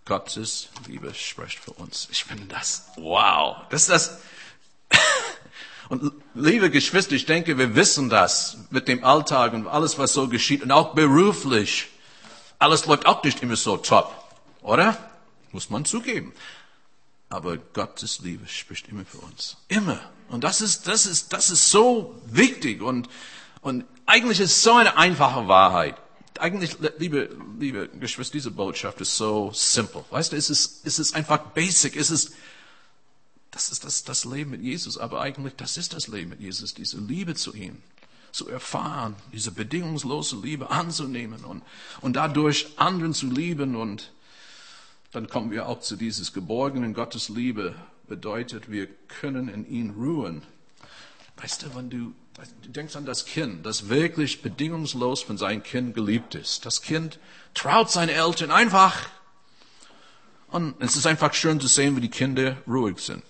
Gottes 0.04 0.68
Liebe 0.86 1.14
spricht 1.14 1.58
für 1.58 1.72
uns. 1.72 2.08
Ich 2.10 2.24
finde 2.24 2.44
das, 2.46 2.86
wow, 2.96 3.56
das 3.70 3.82
ist 3.82 3.90
das. 3.90 4.18
Und 5.88 6.12
liebe 6.34 6.70
Geschwister, 6.70 7.14
ich 7.14 7.26
denke, 7.26 7.56
wir 7.58 7.74
wissen 7.74 8.10
das 8.10 8.56
mit 8.70 8.88
dem 8.88 9.04
Alltag 9.04 9.52
und 9.52 9.66
alles, 9.66 9.98
was 9.98 10.14
so 10.14 10.28
geschieht 10.28 10.62
und 10.62 10.72
auch 10.72 10.94
beruflich. 10.94 11.88
Alles 12.58 12.86
läuft 12.86 13.04
auch 13.04 13.22
nicht 13.22 13.42
immer 13.42 13.56
so 13.56 13.76
top, 13.76 14.10
oder? 14.62 14.96
Muss 15.52 15.68
man 15.68 15.84
zugeben. 15.84 16.32
Aber 17.28 17.58
Gottes 17.58 18.20
Liebe 18.20 18.48
spricht 18.48 18.88
immer 18.88 19.04
für 19.04 19.18
uns. 19.18 19.58
Immer. 19.68 20.00
Und 20.30 20.42
das 20.42 20.62
ist, 20.62 20.88
das 20.88 21.04
ist, 21.04 21.34
das 21.34 21.50
ist 21.50 21.70
so 21.70 22.18
wichtig 22.26 22.80
und, 22.80 23.10
und 23.60 23.84
eigentlich 24.06 24.40
ist 24.40 24.52
es 24.52 24.62
so 24.62 24.74
eine 24.74 24.96
einfache 24.96 25.48
Wahrheit 25.48 25.96
eigentlich, 26.40 26.76
liebe, 26.98 27.36
liebe 27.58 27.88
Geschwister, 27.88 28.32
diese 28.32 28.50
Botschaft 28.50 29.00
ist 29.00 29.16
so 29.16 29.52
simple. 29.52 30.04
Weißt 30.10 30.32
du, 30.32 30.36
es 30.36 30.50
ist, 30.50 30.86
es 30.86 30.98
ist 30.98 31.14
einfach 31.14 31.38
basic. 31.38 31.96
Es 31.96 32.10
ist, 32.10 32.34
das 33.50 33.70
ist 33.70 33.84
das, 33.84 34.04
das 34.04 34.24
Leben 34.24 34.50
mit 34.50 34.62
Jesus. 34.62 34.98
Aber 34.98 35.20
eigentlich, 35.20 35.54
das 35.56 35.76
ist 35.76 35.92
das 35.92 36.08
Leben 36.08 36.30
mit 36.30 36.40
Jesus, 36.40 36.74
diese 36.74 36.98
Liebe 36.98 37.34
zu 37.34 37.54
ihm 37.54 37.82
zu 38.34 38.48
erfahren, 38.48 39.14
diese 39.32 39.52
bedingungslose 39.52 40.36
Liebe 40.42 40.68
anzunehmen 40.68 41.44
und, 41.44 41.62
und 42.00 42.16
dadurch 42.16 42.66
anderen 42.76 43.14
zu 43.14 43.26
lieben. 43.26 43.76
Und 43.76 44.10
dann 45.12 45.28
kommen 45.28 45.52
wir 45.52 45.68
auch 45.68 45.80
zu 45.80 45.94
dieses 45.94 46.32
geborgenen 46.32 46.94
Gottes 46.94 47.28
Liebe 47.28 47.76
bedeutet, 48.08 48.70
wir 48.70 48.88
können 49.06 49.48
in 49.48 49.64
ihn 49.70 49.90
ruhen. 49.90 50.42
Weißt 51.36 51.62
du, 51.62 51.74
wenn 51.76 51.90
du 51.90 52.12
Du 52.62 52.70
denkst 52.70 52.96
an 52.96 53.06
das 53.06 53.26
Kind, 53.26 53.64
das 53.64 53.88
wirklich 53.88 54.42
bedingungslos 54.42 55.22
von 55.22 55.38
seinem 55.38 55.62
Kind 55.62 55.94
geliebt 55.94 56.34
ist. 56.34 56.66
Das 56.66 56.82
Kind 56.82 57.18
traut 57.54 57.90
seine 57.90 58.12
Eltern 58.12 58.50
einfach. 58.50 59.08
Und 60.48 60.74
es 60.80 60.96
ist 60.96 61.06
einfach 61.06 61.32
schön 61.34 61.60
zu 61.60 61.68
sehen, 61.68 61.96
wie 61.96 62.00
die 62.00 62.10
Kinder 62.10 62.56
ruhig 62.66 62.98
sind. 62.98 63.22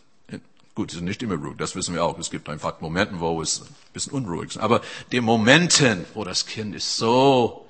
Gut, 0.75 0.91
sie 0.91 0.97
sind 0.97 1.05
nicht 1.05 1.23
immer 1.23 1.37
ruhig, 1.37 1.57
das 1.57 1.77
wissen 1.77 1.95
wir 1.95 2.03
auch. 2.03 2.19
Es 2.19 2.31
gibt 2.31 2.49
einfach 2.49 2.81
Momente, 2.81 3.21
wo 3.21 3.41
es 3.41 3.61
ein 3.61 3.69
bisschen 3.93 4.13
unruhig 4.13 4.51
ist. 4.51 4.59
Aber 4.59 4.81
die 5.13 5.21
Momenten, 5.21 6.05
wo 6.15 6.25
das 6.25 6.47
Kind 6.47 6.75
ist 6.75 6.97
so 6.97 7.69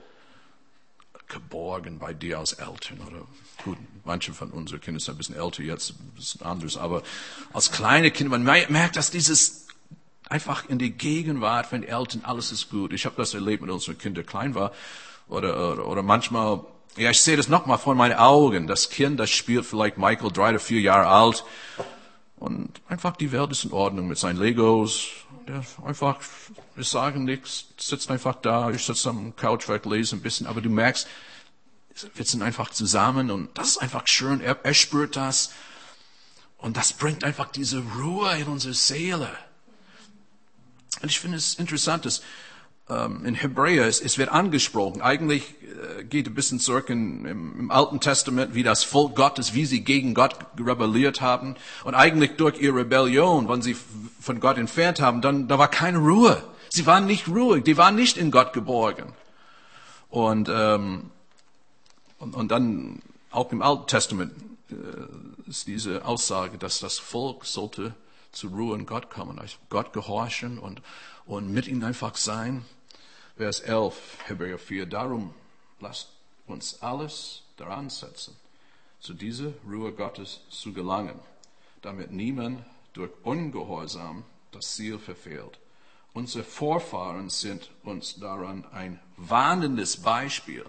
geborgen 1.29 1.99
bei 1.99 2.14
dir 2.14 2.38
als 2.38 2.55
Eltern 2.55 3.00
oder 3.07 3.26
gut, 3.64 3.76
manche 4.05 4.33
von 4.33 4.50
unseren 4.50 4.81
Kindern 4.81 5.00
sind 5.00 5.14
ein 5.14 5.19
bisschen 5.19 5.37
älter 5.37 5.62
jetzt, 5.62 5.91
ein 5.91 6.12
bisschen 6.14 6.43
anders, 6.43 6.76
aber 6.76 7.03
als 7.53 7.73
kleine 7.73 8.11
Kinder, 8.11 8.38
man 8.38 8.45
merkt, 8.71 8.97
dass 8.97 9.11
dieses 9.11 9.63
Einfach 10.28 10.69
in 10.69 10.78
die 10.78 10.90
Gegenwart 10.90 11.66
von 11.66 11.83
Eltern, 11.83 12.23
alles 12.25 12.50
ist 12.50 12.71
gut. 12.71 12.93
Ich 12.93 13.04
habe 13.04 13.16
das 13.16 13.35
erlebt, 13.35 13.62
wenn 13.62 13.71
unsere 13.71 13.97
Kinder 13.97 14.23
klein 14.23 14.54
war. 14.54 14.73
Oder, 15.28 15.73
oder, 15.73 15.87
oder 15.87 16.02
manchmal, 16.02 16.61
ja, 16.97 17.11
ich 17.11 17.21
sehe 17.21 17.37
das 17.37 17.49
nochmal 17.49 17.78
vor 17.78 17.95
meinen 17.95 18.14
Augen. 18.14 18.66
Das 18.66 18.90
Kind, 18.90 19.21
das 19.21 19.31
spielt 19.31 19.66
vielleicht 19.66 19.99
Michael, 19.99 20.33
drei 20.33 20.50
oder 20.50 20.61
vier 20.61 20.81
Jahre 20.81 21.09
alt. 21.09 21.45
Und 22.37 22.81
einfach 22.88 23.16
die 23.16 23.33
Welt 23.33 23.52
ist 23.52 23.64
in 23.64 23.73
Ordnung 23.73 24.09
mit 24.09 24.19
seinen 24.19 24.38
Legos. 24.38 25.09
Der 25.47 25.62
einfach, 25.85 26.21
wir 26.75 26.85
sagen 26.85 27.25
nichts, 27.25 27.66
sitzt 27.78 28.11
einfach 28.11 28.35
da, 28.37 28.71
ich 28.71 28.85
sitze 28.85 29.11
am 29.11 29.37
Couch, 29.37 29.69
werde 29.69 29.88
lesen 29.90 30.19
ein 30.19 30.23
bisschen, 30.23 30.47
aber 30.47 30.61
du 30.62 30.71
merkst, 30.71 31.07
wir 32.14 32.25
sind 32.25 32.43
einfach 32.43 32.71
zusammen 32.71 33.31
und 33.31 33.57
das 33.57 33.71
ist 33.71 33.78
einfach 33.78 34.07
schön. 34.07 34.40
Er, 34.40 34.59
er 34.64 34.75
spürt 34.75 35.16
das. 35.16 35.52
Und 36.59 36.76
das 36.76 36.95
bringt 36.95 37.25
einfach 37.25 37.50
diese 37.50 37.83
Ruhe 37.99 38.37
in 38.38 38.47
unsere 38.47 38.75
Seele. 38.75 39.28
Und 41.04 41.11
ich 41.11 41.20
finde 41.20 41.37
es 41.37 41.56
interessant, 41.56 42.06
dass 42.06 42.23
ähm, 42.88 43.26
in 43.26 43.34
Hebräer 43.34 43.87
es, 43.87 44.00
es 44.00 44.16
wird 44.16 44.30
angesprochen. 44.30 45.02
Eigentlich 45.02 45.42
äh, 45.99 46.02
geht 46.04 46.26
ein 46.26 46.34
bisschen 46.34 46.61
zurück 46.61 46.88
in, 46.88 47.26
im, 47.26 47.61
im 47.61 47.70
Alten 47.70 48.00
Testament, 48.00 48.54
wie 48.54 48.62
das 48.62 48.84
Volk 48.84 49.14
Gottes, 49.14 49.52
wie 49.52 49.66
sie 49.66 49.84
gegen 49.84 50.14
Gott 50.14 50.34
rebelliert 50.58 51.20
haben. 51.20 51.56
Und 51.84 51.94
eigentlich 51.94 52.37
durch 52.37 52.58
ihre 52.58 52.76
Rebellion, 52.76 53.50
wenn 53.50 53.61
sie 53.61 53.76
von 54.18 54.40
Gott 54.40 54.56
entfernt 54.56 54.99
haben, 54.99 55.20
dann 55.20 55.46
da 55.46 55.58
war 55.58 55.68
keine 55.68 55.99
Ruhe. 55.99 56.42
Sie 56.70 56.87
waren 56.87 57.04
nicht 57.04 57.28
ruhig, 57.28 57.64
die 57.64 57.76
waren 57.76 57.96
nicht 57.96 58.16
in 58.16 58.30
Gott 58.30 58.54
geborgen. 58.54 59.12
Und, 60.08 60.49
ähm, 60.50 61.11
und, 62.18 62.34
und 62.34 62.50
dann 62.50 63.02
auch 63.30 63.52
im 63.52 63.61
Alten 63.61 63.88
Testament 63.88 64.32
äh, 64.70 65.50
ist 65.50 65.66
diese 65.66 66.06
Aussage, 66.06 66.56
dass 66.56 66.78
das 66.78 66.99
Volk 66.99 67.44
sollte 67.44 67.92
zur 68.35 68.50
Ruhe 68.50 68.76
in 68.76 68.87
Gott 68.87 69.11
kommen, 69.11 69.41
Gott 69.71 69.93
gehorchen 69.93 70.59
und, 70.59 70.83
und 71.26 71.53
mit 71.53 71.67
ihm 71.67 71.83
einfach 71.85 72.17
sein. 72.17 72.64
Vers 73.37 73.61
11, 73.61 74.19
Hebräer 74.26 74.59
4, 74.59 74.87
darum 74.87 75.35
lasst 75.81 76.11
uns 76.47 76.83
alles 76.83 77.43
daran 77.57 77.91
setzen, 77.91 78.37
zu 79.00 79.14
dieser 79.14 79.53
Ruhe 79.69 79.93
Gottes 79.93 80.41
zu 80.50 80.73
gelangen, 80.73 81.19
damit 81.83 82.12
niemand 82.12 82.64
durch 82.93 83.11
Ungehorsam 83.23 84.25
das 84.53 84.75
Ziel 84.75 84.99
verfehlt. 84.99 85.59
Unsere 86.12 86.45
Vorfahren 86.45 87.29
sind 87.29 87.71
uns 87.83 88.14
daran 88.21 88.64
ein 88.73 89.00
warnendes 89.17 89.97
Beispiel, 89.97 90.64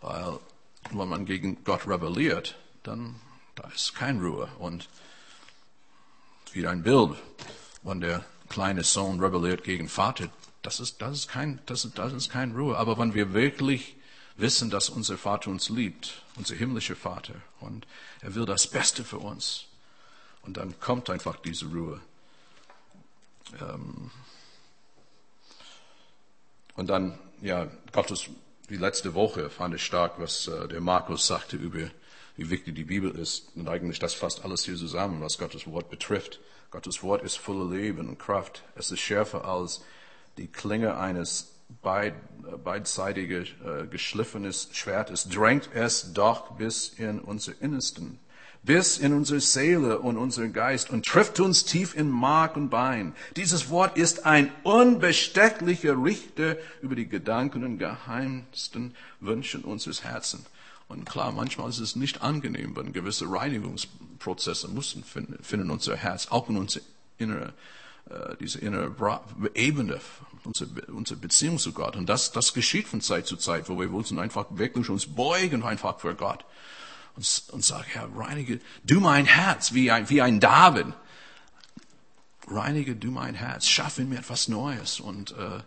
weil 0.00 0.38
wenn 0.92 1.08
man 1.08 1.26
gegen 1.26 1.62
Gott 1.64 1.86
rebelliert, 1.86 2.56
dann 2.82 3.16
da 3.54 3.68
ist 3.68 3.94
keine 3.94 4.22
Ruhe 4.22 4.48
und 4.58 4.88
wie 6.54 6.66
ein 6.66 6.82
Bild, 6.82 7.16
wenn 7.82 8.00
der 8.00 8.24
kleine 8.48 8.84
Sohn 8.84 9.20
rebelliert 9.20 9.64
gegen 9.64 9.88
Vater. 9.88 10.28
Das 10.62 10.80
ist, 10.80 11.02
das 11.02 11.12
ist 11.18 11.28
kein, 11.28 11.60
das 11.66 11.84
ist, 11.84 11.98
das 11.98 12.12
ist 12.12 12.30
kein 12.30 12.52
Ruhe. 12.52 12.76
Aber 12.76 12.98
wenn 12.98 13.14
wir 13.14 13.32
wirklich 13.32 13.96
wissen, 14.36 14.70
dass 14.70 14.88
unser 14.88 15.18
Vater 15.18 15.50
uns 15.50 15.68
liebt, 15.68 16.22
unser 16.36 16.54
himmlischer 16.54 16.96
Vater, 16.96 17.34
und 17.60 17.86
er 18.20 18.34
will 18.34 18.46
das 18.46 18.66
Beste 18.66 19.04
für 19.04 19.18
uns, 19.18 19.66
und 20.42 20.56
dann 20.56 20.78
kommt 20.78 21.10
einfach 21.10 21.36
diese 21.36 21.66
Ruhe. 21.66 22.00
Ähm 23.60 24.10
und 26.76 26.88
dann, 26.88 27.18
ja, 27.40 27.68
Gottes, 27.92 28.28
wie 28.68 28.76
letzte 28.76 29.14
Woche 29.14 29.48
fand 29.50 29.74
ich 29.74 29.84
stark, 29.84 30.14
was 30.18 30.48
äh, 30.48 30.68
der 30.68 30.80
Markus 30.80 31.26
sagte 31.26 31.56
über 31.56 31.90
wie 32.36 32.50
wichtig 32.50 32.74
die 32.74 32.84
Bibel 32.84 33.10
ist. 33.10 33.48
Und 33.54 33.68
eigentlich 33.68 33.98
das 33.98 34.14
fasst 34.14 34.44
alles 34.44 34.64
hier 34.64 34.76
zusammen, 34.76 35.20
was 35.20 35.38
Gottes 35.38 35.66
Wort 35.66 35.90
betrifft. 35.90 36.40
Gottes 36.70 37.02
Wort 37.02 37.22
ist 37.22 37.36
voller 37.36 37.70
Leben 37.70 38.08
und 38.08 38.18
Kraft. 38.18 38.64
Es 38.74 38.90
ist 38.90 39.00
schärfer 39.00 39.44
als 39.44 39.82
die 40.36 40.48
Klinge 40.48 40.96
eines 40.96 41.52
beid, 41.82 42.14
beidseitig 42.64 43.30
äh, 43.30 43.86
geschliffenes 43.86 44.68
Schwertes. 44.72 45.28
Drängt 45.28 45.70
es 45.74 46.12
doch 46.12 46.52
bis 46.52 46.88
in 46.88 47.20
unser 47.20 47.52
Innersten, 47.60 48.18
bis 48.64 48.98
in 48.98 49.12
unsere 49.12 49.40
Seele 49.40 50.00
und 50.00 50.16
unseren 50.16 50.52
Geist 50.52 50.90
und 50.90 51.06
trifft 51.06 51.38
uns 51.38 51.64
tief 51.64 51.94
in 51.94 52.10
Mark 52.10 52.56
und 52.56 52.70
Bein. 52.70 53.14
Dieses 53.36 53.70
Wort 53.70 53.96
ist 53.96 54.26
ein 54.26 54.50
unbestechlicher 54.64 56.02
Richter 56.02 56.56
über 56.82 56.96
die 56.96 57.08
Gedanken 57.08 57.64
und 57.64 57.78
geheimsten 57.78 58.96
Wünschen 59.20 59.62
unseres 59.62 60.02
Herzens. 60.02 60.44
Und 60.88 61.06
klar, 61.06 61.32
manchmal 61.32 61.70
ist 61.70 61.78
es 61.78 61.96
nicht 61.96 62.22
angenehm, 62.22 62.76
wenn 62.76 62.92
gewisse 62.92 63.30
Reinigungsprozesse 63.30 64.68
müssen 64.68 65.02
finden, 65.02 65.42
finden 65.42 65.70
unser 65.70 65.96
Herz, 65.96 66.28
auch 66.28 66.48
in 66.48 66.56
unser 66.56 66.80
innere, 67.18 67.54
äh, 68.10 68.36
diese 68.38 68.58
innere 68.58 68.92
Ebene, 69.54 70.00
unsere, 70.44 70.70
unsere 70.92 71.18
Beziehung 71.18 71.58
zu 71.58 71.72
Gott. 71.72 71.96
Und 71.96 72.08
das, 72.08 72.32
das 72.32 72.52
geschieht 72.52 72.86
von 72.86 73.00
Zeit 73.00 73.26
zu 73.26 73.36
Zeit, 73.36 73.68
wo 73.68 73.80
wir 73.80 73.90
uns 73.92 74.12
einfach 74.12 74.46
wirklich 74.50 74.90
uns 74.90 75.06
beugen 75.06 75.62
einfach 75.62 75.98
für 76.00 76.14
Gott 76.14 76.44
und, 77.16 77.42
und 77.52 77.64
sagen, 77.64 77.86
Herr, 77.88 78.08
reinige 78.14 78.60
du 78.84 79.00
mein 79.00 79.26
Herz, 79.26 79.72
wie 79.72 79.90
ein, 79.90 80.08
wie 80.10 80.22
ein 80.22 80.40
David. 80.40 80.86
Reinige 82.46 82.94
du 82.94 83.10
mein 83.10 83.34
Herz, 83.34 83.66
schaffe 83.66 84.04
mir 84.04 84.18
etwas 84.18 84.48
Neues. 84.48 85.00
Und 85.00 85.32
äh, 85.32 85.60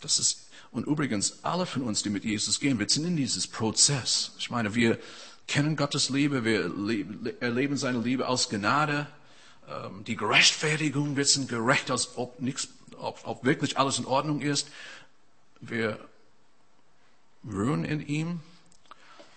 das 0.00 0.18
ist 0.18 0.45
und 0.70 0.86
übrigens, 0.86 1.44
alle 1.44 1.66
von 1.66 1.82
uns, 1.82 2.02
die 2.02 2.10
mit 2.10 2.24
Jesus 2.24 2.60
gehen, 2.60 2.78
wir 2.78 2.88
sind 2.88 3.06
in 3.06 3.16
dieses 3.16 3.46
Prozess. 3.46 4.32
Ich 4.38 4.50
meine, 4.50 4.74
wir 4.74 4.98
kennen 5.46 5.76
Gottes 5.76 6.10
Liebe, 6.10 6.44
wir 6.44 6.70
erleben 7.40 7.76
seine 7.76 7.98
Liebe 7.98 8.28
aus 8.28 8.48
Gnade. 8.48 9.06
Ähm, 9.68 10.04
die 10.04 10.16
Gerechtfertigung, 10.16 11.16
wir 11.16 11.24
sind 11.24 11.48
gerecht, 11.48 11.90
als 11.90 12.16
ob, 12.16 12.40
nichts, 12.40 12.68
ob, 12.98 13.20
ob 13.24 13.44
wirklich 13.44 13.78
alles 13.78 13.98
in 13.98 14.06
Ordnung 14.06 14.40
ist. 14.40 14.68
Wir 15.60 15.98
ruhen 17.44 17.84
in 17.84 18.06
ihm. 18.06 18.40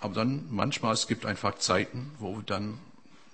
Aber 0.02 0.14
dann 0.14 0.46
manchmal, 0.50 0.94
es 0.94 1.08
gibt 1.08 1.26
einfach 1.26 1.58
Zeiten, 1.58 2.12
wo 2.20 2.38
wir 2.38 2.44
dann, 2.44 2.80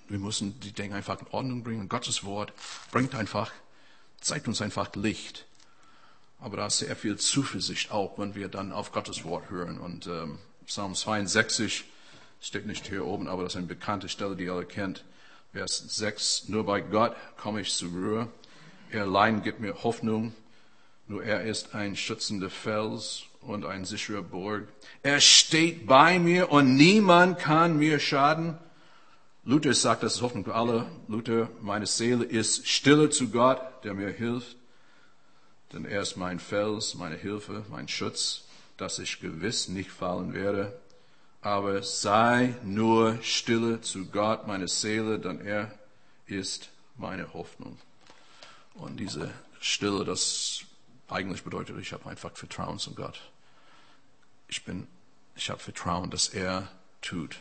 wir 0.10 0.20
müssen 0.20 0.60
die 0.62 0.72
Dinge 0.72 0.96
einfach 0.96 1.20
in 1.22 1.28
Ordnung 1.28 1.64
bringen. 1.64 1.90
Gottes 1.90 2.24
Wort 2.24 2.54
bringt 2.92 3.14
einfach, 3.14 3.52
zeigt 4.20 4.48
uns 4.48 4.62
einfach 4.62 4.96
Licht. 4.96 5.46
Aber 6.46 6.58
da 6.58 6.68
ist 6.68 6.78
sehr 6.78 6.96
viel 6.96 7.18
Zuversicht 7.18 7.90
auch, 7.90 8.20
wenn 8.20 8.36
wir 8.36 8.50
dann 8.50 8.72
auf 8.72 8.92
Gottes 8.92 9.24
Wort 9.24 9.50
hören. 9.50 9.80
Und 9.80 10.06
ähm, 10.06 10.38
Psalm 10.68 10.94
62 10.94 11.86
steht 12.40 12.68
nicht 12.68 12.86
hier 12.88 13.04
oben, 13.04 13.28
aber 13.28 13.42
das 13.42 13.54
ist 13.54 13.58
eine 13.58 13.66
bekannte 13.66 14.10
Stelle, 14.10 14.36
die 14.36 14.48
alle 14.48 14.64
kennt. 14.64 15.06
Vers 15.54 15.84
6, 15.88 16.50
nur 16.50 16.64
bei 16.64 16.82
Gott 16.82 17.16
komme 17.36 17.62
ich 17.62 17.74
zur 17.74 17.90
Ruhe. 17.90 18.28
Er 18.92 19.06
allein 19.06 19.42
gibt 19.42 19.60
mir 19.60 19.84
Hoffnung. 19.84 20.36
Nur 21.08 21.24
er 21.24 21.46
ist 21.46 21.74
ein 21.74 21.96
schützender 21.96 22.52
Fels 22.52 23.24
und 23.42 23.66
ein 23.66 23.84
sicherer 23.84 24.22
Burg. 24.22 24.68
Er 25.02 25.22
steht 25.22 25.88
bei 25.88 26.20
mir 26.20 26.52
und 26.52 26.76
niemand 26.76 27.40
kann 27.40 27.78
mir 27.78 28.00
schaden. 28.00 28.56
Luther 29.46 29.74
sagt, 29.74 30.04
das 30.04 30.18
ist 30.18 30.22
Hoffnung 30.22 30.46
für 30.46 30.54
alle. 30.54 30.86
Luther, 31.08 31.50
meine 31.62 31.88
Seele 31.88 32.24
ist 32.24 32.68
stille 32.68 33.10
zu 33.10 33.30
Gott, 33.30 33.60
der 33.84 33.96
mir 33.96 34.10
hilft. 34.10 34.55
Denn 35.74 35.86
er 35.86 36.02
ist 36.02 36.16
mein 36.16 36.40
Fels, 36.40 36.96
meine 36.96 37.16
Hilfe, 37.16 37.66
mein 37.70 37.88
Schutz, 37.88 38.44
dass 38.78 39.00
ich 39.00 39.20
gewiss 39.20 39.68
nicht 39.68 39.92
fallen 39.92 40.34
werde. 40.34 40.80
Aber 41.42 41.84
sei 41.84 42.56
nur 42.64 43.22
stille 43.22 43.82
zu 43.82 44.06
Gott, 44.08 44.48
meine 44.48 44.68
Seele, 44.68 45.20
denn 45.20 45.46
er 45.46 45.72
ist 46.26 46.70
meine 46.98 47.34
Hoffnung. 47.34 47.78
Und 48.74 48.98
diese 48.98 49.32
Stille, 49.60 50.04
das 50.06 50.64
eigentlich 51.08 51.44
bedeutet, 51.44 51.78
ich 51.80 51.94
habe 51.94 52.10
einfach 52.10 52.36
Vertrauen 52.36 52.80
zu 52.80 52.94
Gott. 52.94 53.22
Ich 54.48 54.64
bin, 54.64 54.88
ich 55.36 55.50
habe 55.50 55.60
Vertrauen, 55.60 56.10
dass 56.10 56.30
er 56.30 56.68
tut. 57.02 57.40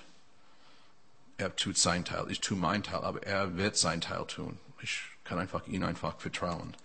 Er 1.37 1.55
tut 1.57 1.77
sein 1.79 2.05
Teil. 2.05 2.31
Ich 2.31 2.41
tue 2.41 2.57
mein 2.57 2.83
Teil, 2.83 3.01
aber 3.03 3.23
er 3.23 3.57
wird 3.57 3.77
sein 3.77 4.01
Teil 4.01 4.27
tun. 4.27 4.59
Ich 4.83 5.01
kann 5.25 5.39
einfach 5.39 5.67
ihn 5.67 5.83
einfach 5.83 6.21
vertrauen, 6.21 6.77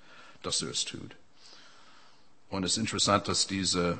dass 0.41 0.62
er 0.62 0.69
es 0.69 0.86
tut. 0.86 1.15
Und 2.50 2.63
es 2.63 2.74
ist 2.74 2.77
interessant, 2.77 3.27
dass 3.27 3.48
diese 3.48 3.98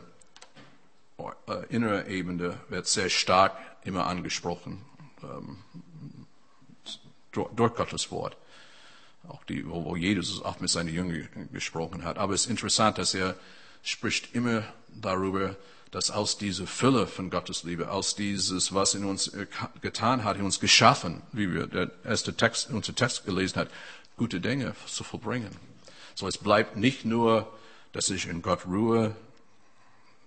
äh, 1.18 1.66
innere 1.70 2.08
Ebene 2.08 2.60
wird 2.70 2.88
sehr 2.88 3.10
stark 3.10 3.58
immer 3.84 4.08
angesprochen 4.08 4.84
ähm, 5.24 5.58
durch 7.32 7.76
Gottes 7.76 8.12
Wort 8.12 8.36
auch 9.30 9.44
die, 9.46 9.68
wo, 9.68 9.96
Jesus 9.96 10.42
auch 10.42 10.60
mit 10.60 10.70
seinen 10.70 10.94
Jüngern 10.94 11.28
gesprochen 11.52 12.04
hat. 12.04 12.18
Aber 12.18 12.34
es 12.34 12.46
ist 12.46 12.50
interessant, 12.50 12.98
dass 12.98 13.14
er 13.14 13.36
spricht 13.84 14.36
immer 14.36 14.64
darüber, 14.90 15.56
dass 15.92 16.12
aus 16.12 16.38
dieser 16.38 16.68
Fülle 16.68 17.08
von 17.08 17.30
Gottes 17.30 17.64
Liebe, 17.64 17.92
aus 17.92 18.16
dieses, 18.16 18.74
was 18.74 18.94
in 18.94 19.06
uns 19.06 19.32
getan 19.82 20.24
hat, 20.24 20.38
in 20.38 20.44
uns 20.44 20.60
geschaffen, 20.60 21.22
wie 21.32 21.52
wir 21.52 21.68
der 21.68 21.92
erste 22.04 22.36
Text, 22.36 22.70
unser 22.70 22.94
Text 22.94 23.26
gelesen 23.26 23.60
hat, 23.60 23.70
gute 24.18 24.40
Dinge 24.40 24.76
zu 24.86 25.04
vollbringen. 25.04 25.56
So 26.14 26.28
es 26.28 26.38
bleibt 26.38 26.76
nicht 26.76 27.06
nur, 27.06 27.52
dass 27.92 28.10
ich 28.10 28.28
in 28.28 28.42
Gott 28.42 28.66
ruhe, 28.66 29.16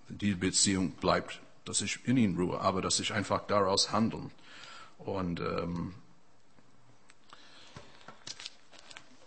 die 0.09 0.35
Beziehung 0.35 0.91
bleibt, 0.91 1.39
dass 1.65 1.81
ich 1.81 1.99
in 2.05 2.17
ihn 2.17 2.35
ruhe, 2.35 2.59
aber 2.59 2.81
dass 2.81 2.99
ich 2.99 3.13
einfach 3.13 3.47
daraus 3.47 3.91
handeln. 3.91 4.31
Und 4.99 5.39
ähm, 5.39 5.93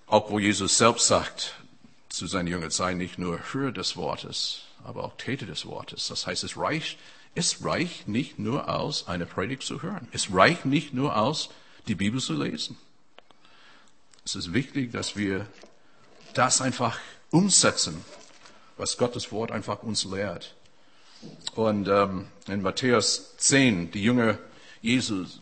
Auch 0.07 0.31
wo 0.31 0.39
Jesus 0.39 0.79
selbst 0.79 1.09
sagt 1.09 1.55
zu 2.09 2.29
seinen 2.29 2.47
Jüngern, 2.47 2.71
sei 2.71 2.95
nicht 2.95 3.19
nur 3.19 3.41
Hörer 3.53 3.73
des 3.73 3.97
Wortes, 3.97 4.63
aber 4.85 5.03
auch 5.03 5.17
Täter 5.17 5.47
des 5.47 5.67
Wortes. 5.67 6.07
Das 6.07 6.29
heißt, 6.29 6.45
es 6.45 6.57
reicht, 6.57 6.97
es 7.35 7.65
reicht 7.65 8.07
nicht 8.07 8.39
nur 8.39 8.69
aus, 8.69 9.09
eine 9.09 9.27
Predigt 9.27 9.65
zu 9.65 9.83
hören. 9.83 10.07
Es 10.13 10.33
reicht 10.33 10.65
nicht 10.65 10.95
nur 10.95 11.17
aus, 11.17 11.51
die 11.89 11.97
Bibel 11.97 12.21
zu 12.21 12.35
lesen. 12.35 12.79
Es 14.25 14.37
ist 14.37 14.53
wichtig, 14.53 14.93
dass 14.93 15.17
wir 15.17 15.49
das 16.35 16.61
einfach 16.61 17.01
umsetzen, 17.31 18.05
was 18.77 18.97
Gottes 18.97 19.33
Wort 19.33 19.51
einfach 19.51 19.83
uns 19.83 20.05
lehrt. 20.05 20.55
Und 21.55 21.89
ähm, 21.89 22.29
in 22.47 22.63
Matthäus 22.63 23.37
10, 23.39 23.91
die 23.91 24.03
Jünger 24.03 24.39
Jesus 24.83 25.41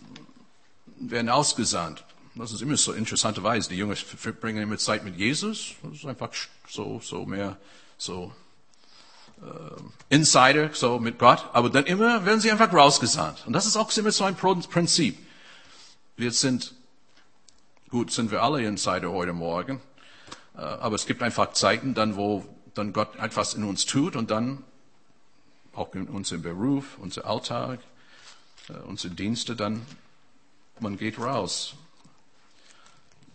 werden 0.96 1.28
ausgesandt. 1.28 2.04
Das 2.36 2.52
ist 2.52 2.62
immer 2.62 2.76
so 2.76 2.92
interessanterweise. 2.92 3.68
Die 3.68 3.76
Jünger 3.76 3.96
verbringen 3.96 4.62
immer 4.62 4.78
Zeit 4.78 5.04
mit 5.04 5.16
Jesus. 5.16 5.74
Das 5.82 5.94
ist 5.94 6.06
einfach 6.06 6.30
so, 6.68 7.00
so 7.00 7.26
mehr, 7.26 7.56
so 7.98 8.32
äh, 9.42 10.14
Insider, 10.14 10.70
so 10.72 10.98
mit 10.98 11.18
Gott. 11.18 11.44
Aber 11.52 11.70
dann 11.70 11.84
immer 11.84 12.24
werden 12.24 12.40
sie 12.40 12.50
einfach 12.50 12.72
rausgesandt. 12.72 13.46
Und 13.46 13.52
das 13.52 13.66
ist 13.66 13.76
auch 13.76 13.94
immer 13.96 14.10
so 14.10 14.24
ein 14.24 14.36
Prinzip. 14.36 15.18
Wir 16.16 16.30
sind, 16.32 16.74
gut, 17.88 18.12
sind 18.12 18.30
wir 18.30 18.42
alle 18.42 18.64
Insider 18.64 19.10
heute 19.12 19.32
Morgen. 19.32 19.80
Äh, 20.56 20.60
aber 20.60 20.96
es 20.96 21.06
gibt 21.06 21.22
einfach 21.22 21.52
Zeiten, 21.52 21.94
dann, 21.94 22.16
wo 22.16 22.44
dann 22.74 22.92
Gott 22.92 23.16
etwas 23.16 23.54
in 23.54 23.64
uns 23.64 23.86
tut 23.86 24.16
und 24.16 24.30
dann 24.30 24.62
auch 25.72 25.94
in 25.94 26.08
unserem 26.08 26.42
Beruf, 26.42 26.98
unser 26.98 27.26
Alltag, 27.26 27.80
äh, 28.68 28.74
unsere 28.86 29.14
Dienste, 29.14 29.56
dann 29.56 29.84
man 30.80 30.96
geht 30.96 31.18
raus. 31.18 31.74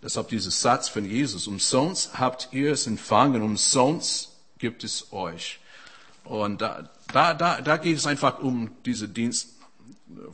Deshalb 0.01 0.29
dieser 0.29 0.51
Satz 0.51 0.87
von 0.87 1.05
Jesus, 1.05 1.47
umsonst 1.47 2.19
habt 2.19 2.49
ihr 2.51 2.71
es 2.71 2.87
empfangen, 2.87 3.41
umsonst 3.41 4.31
gibt 4.57 4.83
es 4.83 5.11
euch. 5.11 5.59
Und 6.23 6.61
da, 6.61 6.89
da, 7.11 7.33
da, 7.33 7.61
da 7.61 7.77
geht 7.77 7.97
es 7.97 8.05
einfach 8.05 8.39
um 8.39 8.71
diese 8.85 9.09
Dienst, 9.09 9.55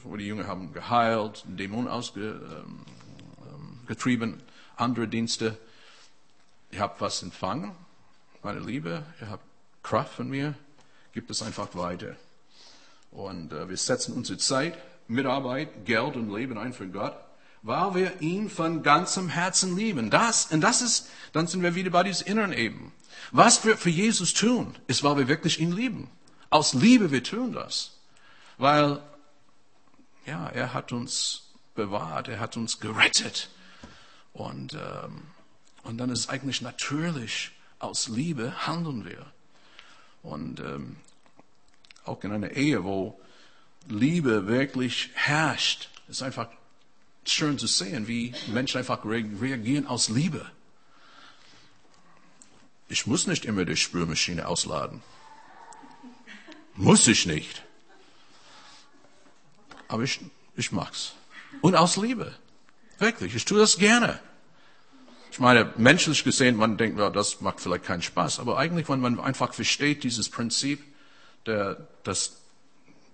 wo 0.03 0.15
die 0.17 0.25
Jünger 0.25 0.47
haben 0.47 0.73
geheilt, 0.73 1.43
Dämonen 1.47 1.87
ausgetrieben, 1.87 4.33
ähm, 4.33 4.41
andere 4.77 5.07
Dienste. 5.07 5.57
Ihr 6.71 6.79
habt 6.79 7.01
was 7.01 7.23
empfangen, 7.23 7.71
meine 8.45 8.59
Liebe, 8.59 9.03
ihr 9.19 9.29
habt 9.29 9.43
Kraft 9.83 10.13
von 10.13 10.29
mir, 10.29 10.53
gibt 11.13 11.29
es 11.31 11.41
einfach 11.41 11.75
weiter. 11.75 12.15
Und 13.11 13.51
äh, 13.51 13.67
wir 13.67 13.77
setzen 13.77 14.13
unsere 14.13 14.37
Zeit, 14.37 14.77
Mitarbeit, 15.07 15.85
Geld 15.85 16.15
und 16.15 16.33
Leben 16.33 16.57
ein 16.57 16.73
für 16.73 16.87
Gott 16.87 17.15
weil 17.65 17.95
wir 17.95 18.21
ihn 18.21 18.47
von 18.47 18.83
ganzem 18.83 19.27
Herzen 19.27 19.75
lieben. 19.75 20.11
Das, 20.11 20.51
und 20.51 20.61
das 20.61 20.83
ist, 20.83 21.09
dann 21.33 21.47
sind 21.47 21.63
wir 21.63 21.73
wieder 21.73 21.89
bei 21.89 22.03
diesem 22.03 22.27
inneren 22.27 22.53
Eben. 22.53 22.93
Was 23.31 23.65
wir 23.65 23.75
für 23.75 23.89
Jesus 23.89 24.35
tun, 24.35 24.75
ist, 24.85 25.03
weil 25.03 25.17
wir 25.17 25.27
wirklich 25.27 25.59
ihn 25.59 25.71
lieben. 25.71 26.07
Aus 26.51 26.75
Liebe 26.75 27.09
wir 27.09 27.23
tun 27.23 27.53
das. 27.53 27.97
Weil, 28.59 29.01
ja, 30.27 30.47
er 30.49 30.75
hat 30.75 30.91
uns 30.91 31.55
bewahrt, 31.73 32.27
er 32.27 32.39
hat 32.39 32.55
uns 32.55 32.79
gerettet. 32.79 33.49
Und, 34.31 34.75
ähm, 34.75 35.23
und 35.81 35.97
dann 35.97 36.11
ist 36.11 36.19
es 36.19 36.29
eigentlich 36.29 36.61
natürlich, 36.61 37.51
aus 37.85 38.07
Liebe 38.07 38.67
handeln 38.67 39.05
wir. 39.05 39.25
Und 40.23 40.59
ähm, 40.59 40.97
auch 42.03 42.23
in 42.23 42.31
einer 42.31 42.51
Ehe, 42.51 42.83
wo 42.83 43.19
Liebe 43.87 44.47
wirklich 44.47 45.11
herrscht, 45.13 45.89
ist 46.07 46.23
einfach 46.23 46.49
schön 47.25 47.57
zu 47.57 47.67
sehen, 47.67 48.07
wie 48.07 48.33
Menschen 48.47 48.77
einfach 48.77 49.03
reagieren 49.05 49.87
aus 49.87 50.09
Liebe. 50.09 50.45
Ich 52.87 53.07
muss 53.07 53.27
nicht 53.27 53.45
immer 53.45 53.65
die 53.65 53.75
Spülmaschine 53.75 54.47
ausladen. 54.47 55.01
Muss 56.75 57.07
ich 57.07 57.25
nicht. 57.25 57.63
Aber 59.87 60.03
ich, 60.03 60.19
ich 60.55 60.71
mag's. 60.71 61.13
Und 61.61 61.75
aus 61.75 61.97
Liebe. 61.97 62.35
Wirklich, 62.99 63.35
ich 63.35 63.45
tue 63.45 63.59
das 63.59 63.77
gerne. 63.77 64.19
Ich 65.35 65.41
meine, 65.41 65.73
menschlich 65.75 66.23
gesehen, 66.23 66.55
man 66.55 66.77
denkt, 66.77 66.97
ja, 66.97 67.09
das 67.09 67.41
macht 67.41 67.59
vielleicht 67.59 67.83
keinen 67.83 68.01
Spaß. 68.01 68.39
Aber 68.39 68.57
eigentlich, 68.57 68.87
wenn 68.87 69.01
man 69.01 69.19
einfach 69.19 69.53
versteht, 69.53 70.05
dieses 70.05 70.29
Prinzip, 70.29 70.81
der, 71.45 71.89
dass 72.03 72.37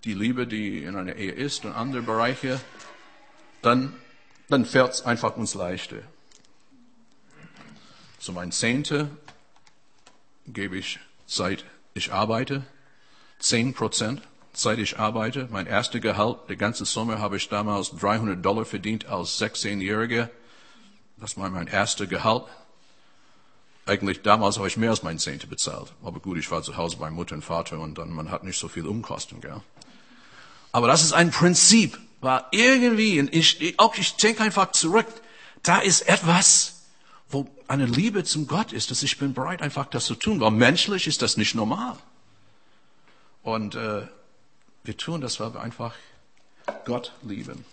die 0.03 0.13
Liebe, 0.13 0.45
die 0.45 0.83
in 0.83 0.95
einer 0.95 1.15
Ehe 1.15 1.31
ist 1.31 1.65
und 1.65 1.73
andere 1.73 2.03
Bereiche, 2.03 2.61
dann, 3.63 3.95
dann 4.49 4.65
fällt 4.65 4.91
es 4.91 5.01
einfach 5.03 5.35
uns 5.35 5.55
leichter. 5.55 5.97
So 8.19 8.33
mein 8.33 8.51
Zehnte 8.51 9.09
gebe 10.45 10.77
ich 10.77 10.99
seit 11.25 11.65
ich 11.95 12.13
arbeite. 12.13 12.61
Zehn 13.39 13.73
Prozent 13.73 14.21
seit 14.53 14.77
ich 14.77 14.99
arbeite. 14.99 15.47
Mein 15.49 15.65
erster 15.65 15.99
Gehalt, 15.99 16.37
der 16.49 16.55
ganze 16.55 16.85
Sommer 16.85 17.17
habe 17.17 17.37
ich 17.37 17.49
damals 17.49 17.89
300 17.97 18.45
Dollar 18.45 18.65
verdient 18.65 19.07
als 19.07 19.41
16-Jähriger. 19.41 20.29
Das 21.21 21.37
war 21.37 21.49
mein 21.49 21.67
erster 21.67 22.07
Gehalt. 22.07 22.43
Eigentlich 23.85 24.21
damals 24.21 24.57
habe 24.57 24.67
ich 24.67 24.77
mehr 24.77 24.89
als 24.89 25.03
mein 25.03 25.19
Zehnte 25.19 25.47
bezahlt. 25.47 25.93
Aber 26.03 26.19
gut, 26.19 26.37
ich 26.37 26.51
war 26.51 26.61
zu 26.63 26.75
Hause 26.75 26.97
bei 26.97 27.09
Mutter 27.09 27.35
und 27.35 27.43
Vater 27.43 27.79
und 27.79 27.97
dann 27.97 28.11
man 28.11 28.31
hat 28.31 28.43
nicht 28.43 28.59
so 28.59 28.67
viel 28.67 28.85
Umkosten, 28.85 29.39
gell? 29.39 29.61
Aber 30.71 30.87
das 30.87 31.03
ist 31.03 31.13
ein 31.13 31.31
Prinzip 31.31 31.97
war 32.21 32.47
irgendwie, 32.51 33.19
und 33.19 33.33
ich, 33.33 33.77
auch 33.79 33.95
ich 33.97 34.15
denke 34.15 34.43
einfach 34.43 34.71
zurück, 34.71 35.07
da 35.63 35.79
ist 35.79 36.01
etwas, 36.07 36.83
wo 37.29 37.47
eine 37.67 37.85
Liebe 37.85 38.23
zum 38.23 38.47
Gott 38.47 38.71
ist, 38.73 38.91
dass 38.91 39.03
ich 39.03 39.17
bin 39.17 39.33
bereit, 39.33 39.61
einfach 39.61 39.87
das 39.87 40.05
zu 40.05 40.15
tun, 40.15 40.39
weil 40.39 40.51
menschlich 40.51 41.07
ist 41.07 41.21
das 41.21 41.37
nicht 41.37 41.55
normal. 41.55 41.97
Und 43.43 43.75
äh, 43.75 44.07
wir 44.83 44.97
tun 44.97 45.21
das, 45.21 45.39
weil 45.39 45.53
wir 45.53 45.61
einfach 45.61 45.95
Gott 46.85 47.13
lieben. 47.23 47.65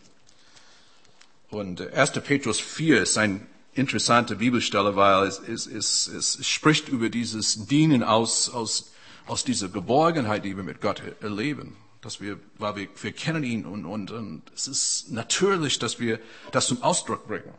Und 1.50 1.80
äh, 1.80 1.90
1. 1.94 2.12
Petrus 2.24 2.60
4 2.60 3.02
ist 3.02 3.18
ein 3.18 3.46
interessante 3.74 4.36
Bibelstelle, 4.36 4.96
weil 4.96 5.26
es, 5.26 5.38
es, 5.38 5.66
es, 5.66 6.08
es 6.08 6.46
spricht 6.46 6.88
über 6.88 7.08
dieses 7.08 7.66
Dienen 7.66 8.02
aus, 8.02 8.50
aus, 8.50 8.92
aus 9.26 9.44
dieser 9.44 9.68
Geborgenheit, 9.68 10.44
die 10.44 10.56
wir 10.56 10.64
mit 10.64 10.80
Gott 10.80 11.02
erleben 11.20 11.76
dass 12.00 12.20
wir, 12.20 12.38
weil 12.58 12.76
wir, 12.76 12.88
wir 13.02 13.12
kennen 13.12 13.44
ihn 13.44 13.66
und, 13.66 13.84
und, 13.84 14.10
und 14.10 14.42
es 14.54 14.68
ist 14.68 15.10
natürlich, 15.10 15.78
dass 15.78 15.98
wir 15.98 16.20
das 16.52 16.66
zum 16.66 16.82
Ausdruck 16.82 17.26
bringen. 17.26 17.52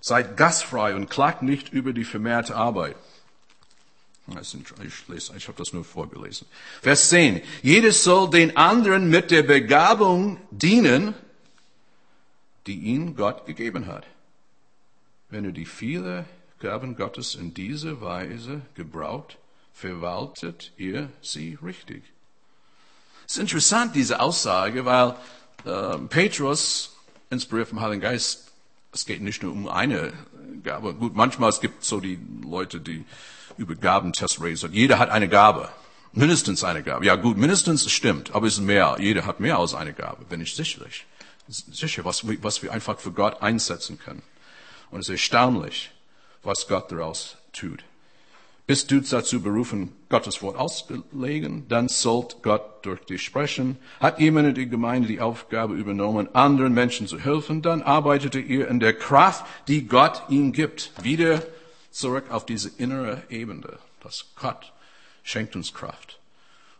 Seid 0.00 0.36
gastfrei 0.36 0.94
und 0.94 1.08
klagt 1.08 1.42
nicht 1.42 1.72
über 1.72 1.92
die 1.92 2.04
vermehrte 2.04 2.56
Arbeit. 2.56 2.96
Ich, 4.40 5.08
lese, 5.08 5.34
ich 5.36 5.48
habe 5.48 5.58
das 5.58 5.72
nur 5.72 5.84
vorgelesen. 5.84 6.46
Vers 6.82 7.10
10. 7.10 7.42
Jedes 7.62 8.04
soll 8.04 8.30
den 8.30 8.56
anderen 8.56 9.08
mit 9.10 9.30
der 9.30 9.42
Begabung 9.42 10.38
dienen, 10.50 11.14
die 12.66 12.78
ihn 12.78 13.16
Gott 13.16 13.46
gegeben 13.46 13.86
hat. 13.86 14.06
Wenn 15.30 15.44
er 15.44 15.52
die 15.52 15.66
viele 15.66 16.24
Gaben 16.60 16.96
Gottes 16.96 17.34
in 17.34 17.54
diese 17.54 18.00
Weise 18.00 18.62
gebraucht, 18.74 19.38
verwaltet 19.72 20.72
ihr 20.76 21.10
sie 21.20 21.58
richtig. 21.62 22.02
Es 23.26 23.34
ist 23.34 23.40
interessant, 23.40 23.94
diese 23.94 24.20
Aussage, 24.20 24.84
weil 24.84 25.14
äh, 25.64 25.98
Petrus, 26.08 26.96
inspiriert 27.30 27.68
vom 27.68 27.80
Heiligen 27.80 28.02
Geist, 28.02 28.52
es 28.92 29.06
geht 29.06 29.22
nicht 29.22 29.42
nur 29.42 29.52
um 29.52 29.68
eine 29.68 30.12
Gabe. 30.62 30.94
Gut, 30.94 31.14
manchmal 31.14 31.50
es 31.50 31.60
gibt 31.60 31.84
so 31.84 32.00
die 32.00 32.18
Leute, 32.42 32.80
die 32.80 33.04
über 33.56 33.74
Gabentests 33.74 34.42
reden. 34.42 34.72
Jeder 34.72 34.98
hat 34.98 35.10
eine 35.10 35.28
Gabe. 35.28 35.68
Mindestens 36.12 36.62
eine 36.62 36.82
Gabe. 36.82 37.04
Ja 37.06 37.16
gut, 37.16 37.36
mindestens 37.36 37.90
stimmt, 37.90 38.34
aber 38.34 38.46
es 38.46 38.54
ist 38.54 38.60
mehr. 38.60 38.96
Jeder 39.00 39.26
hat 39.26 39.40
mehr 39.40 39.58
als 39.58 39.74
eine 39.74 39.92
Gabe, 39.92 40.24
bin 40.24 40.40
ich 40.40 40.54
sicherlich. 40.54 41.06
Sicher, 41.48 42.04
was, 42.04 42.26
was 42.42 42.62
wir 42.62 42.72
einfach 42.72 42.98
für 42.98 43.12
Gott 43.12 43.42
einsetzen 43.42 43.98
können. 43.98 44.22
Und 44.90 45.00
es 45.00 45.08
ist 45.08 45.14
erstaunlich, 45.14 45.90
was 46.42 46.66
Gott 46.68 46.90
daraus 46.90 47.36
tut. 47.52 47.84
Bist 48.66 48.90
du 48.90 49.00
dazu 49.00 49.42
berufen, 49.42 49.92
Gottes 50.08 50.40
Wort 50.40 50.56
auszulegen, 50.56 51.68
dann 51.68 51.88
sollt 51.88 52.42
Gott 52.42 52.86
durch 52.86 53.00
dich 53.00 53.22
sprechen. 53.22 53.76
Hat 54.00 54.20
jemand 54.20 54.48
in 54.48 54.54
der 54.54 54.66
Gemeinde 54.66 55.06
die 55.06 55.20
Aufgabe 55.20 55.74
übernommen, 55.74 56.34
anderen 56.34 56.72
Menschen 56.72 57.06
zu 57.06 57.18
helfen, 57.18 57.60
dann 57.60 57.82
arbeitete 57.82 58.40
ihr 58.40 58.68
in 58.68 58.80
der 58.80 58.94
Kraft, 58.94 59.44
die 59.68 59.86
Gott 59.86 60.22
ihm 60.30 60.52
gibt. 60.52 60.92
Wieder 61.02 61.42
zurück 61.90 62.30
auf 62.30 62.46
diese 62.46 62.70
innere 62.78 63.22
Ebene. 63.28 63.78
Das 64.02 64.24
Gott 64.40 64.72
schenkt 65.22 65.56
uns 65.56 65.74
Kraft. 65.74 66.18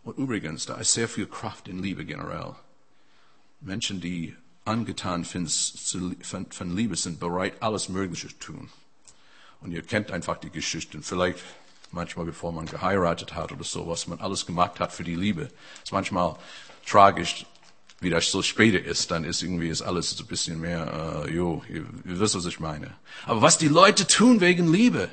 Und 0.04 0.16
übrigens, 0.16 0.64
da 0.64 0.76
ist 0.76 0.94
sehr 0.94 1.08
viel 1.08 1.26
Kraft 1.26 1.68
in 1.68 1.82
Liebe 1.82 2.06
generell. 2.06 2.54
Menschen, 3.60 4.00
die 4.00 4.34
angetan 4.64 5.24
von 5.24 6.76
Liebe 6.76 6.96
sind, 6.96 7.20
bereit, 7.20 7.54
alles 7.60 7.88
Mögliche 7.88 8.28
zu 8.28 8.38
tun. 8.38 8.70
Und 9.60 9.72
ihr 9.72 9.82
kennt 9.82 10.10
einfach 10.10 10.38
die 10.38 10.50
Geschichten. 10.50 11.02
Vielleicht 11.02 11.38
manchmal 11.90 12.26
bevor 12.26 12.52
man 12.52 12.66
geheiratet 12.66 13.34
hat 13.34 13.52
oder 13.52 13.64
so, 13.64 13.86
was 13.86 14.06
man 14.06 14.20
alles 14.20 14.46
gemacht 14.46 14.80
hat 14.80 14.92
für 14.92 15.04
die 15.04 15.14
Liebe. 15.14 15.48
Es 15.76 15.84
ist 15.84 15.92
manchmal 15.92 16.36
tragisch, 16.86 17.46
wie 18.00 18.10
das 18.10 18.30
so 18.30 18.42
später 18.42 18.82
ist, 18.82 19.10
dann 19.10 19.24
ist 19.24 19.42
irgendwie 19.42 19.68
ist 19.68 19.80
alles 19.80 20.10
so 20.10 20.24
ein 20.24 20.26
bisschen 20.26 20.60
mehr, 20.60 21.24
äh, 21.26 21.34
jo, 21.34 21.62
ihr, 21.68 21.86
ihr 22.04 22.20
wisst, 22.20 22.34
was 22.34 22.44
ich 22.44 22.60
meine. 22.60 22.94
Aber 23.24 23.40
was 23.40 23.56
die 23.56 23.68
Leute 23.68 24.06
tun 24.06 24.40
wegen 24.40 24.70
Liebe. 24.70 25.08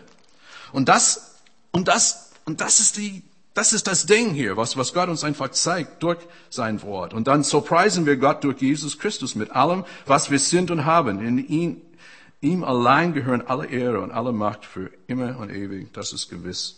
Und 0.73 0.89
das, 0.89 1.35
und 1.71 1.87
das, 1.87 2.31
und 2.45 2.59
das 2.59 2.79
ist 2.79 2.97
die, 2.97 3.23
das 3.53 3.73
ist 3.73 3.87
das 3.87 4.05
Ding 4.05 4.33
hier, 4.33 4.55
was, 4.55 4.77
was 4.77 4.93
Gott 4.93 5.09
uns 5.09 5.23
einfach 5.23 5.49
zeigt 5.51 6.01
durch 6.03 6.19
sein 6.49 6.81
Wort. 6.83 7.13
Und 7.13 7.27
dann 7.27 7.43
so 7.43 7.61
preisen 7.61 8.05
wir 8.05 8.17
Gott 8.17 8.43
durch 8.43 8.61
Jesus 8.61 8.97
Christus 8.97 9.35
mit 9.35 9.51
allem, 9.51 9.83
was 10.05 10.31
wir 10.31 10.39
sind 10.39 10.71
und 10.71 10.85
haben. 10.85 11.19
In 11.19 11.37
ihn, 11.47 11.81
Ihm 12.41 12.63
allein 12.63 13.13
gehören 13.13 13.43
alle 13.43 13.67
Ehre 13.67 14.01
und 14.01 14.11
alle 14.11 14.31
Macht 14.31 14.65
für 14.65 14.91
immer 15.05 15.37
und 15.37 15.51
ewig. 15.51 15.93
Das 15.93 16.11
ist 16.11 16.27
gewiss. 16.27 16.75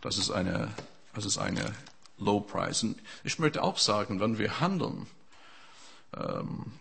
Das 0.00 0.16
ist 0.16 0.30
eine, 0.30 0.70
das 1.14 1.26
ist 1.26 1.36
eine 1.36 1.72
Lobpreis. 2.18 2.82
Und 2.82 2.98
ich 3.22 3.38
möchte 3.38 3.62
auch 3.62 3.76
sagen, 3.76 4.18
wenn 4.20 4.38
wir 4.38 4.60
handeln 4.60 5.06
ähm, 6.16 6.72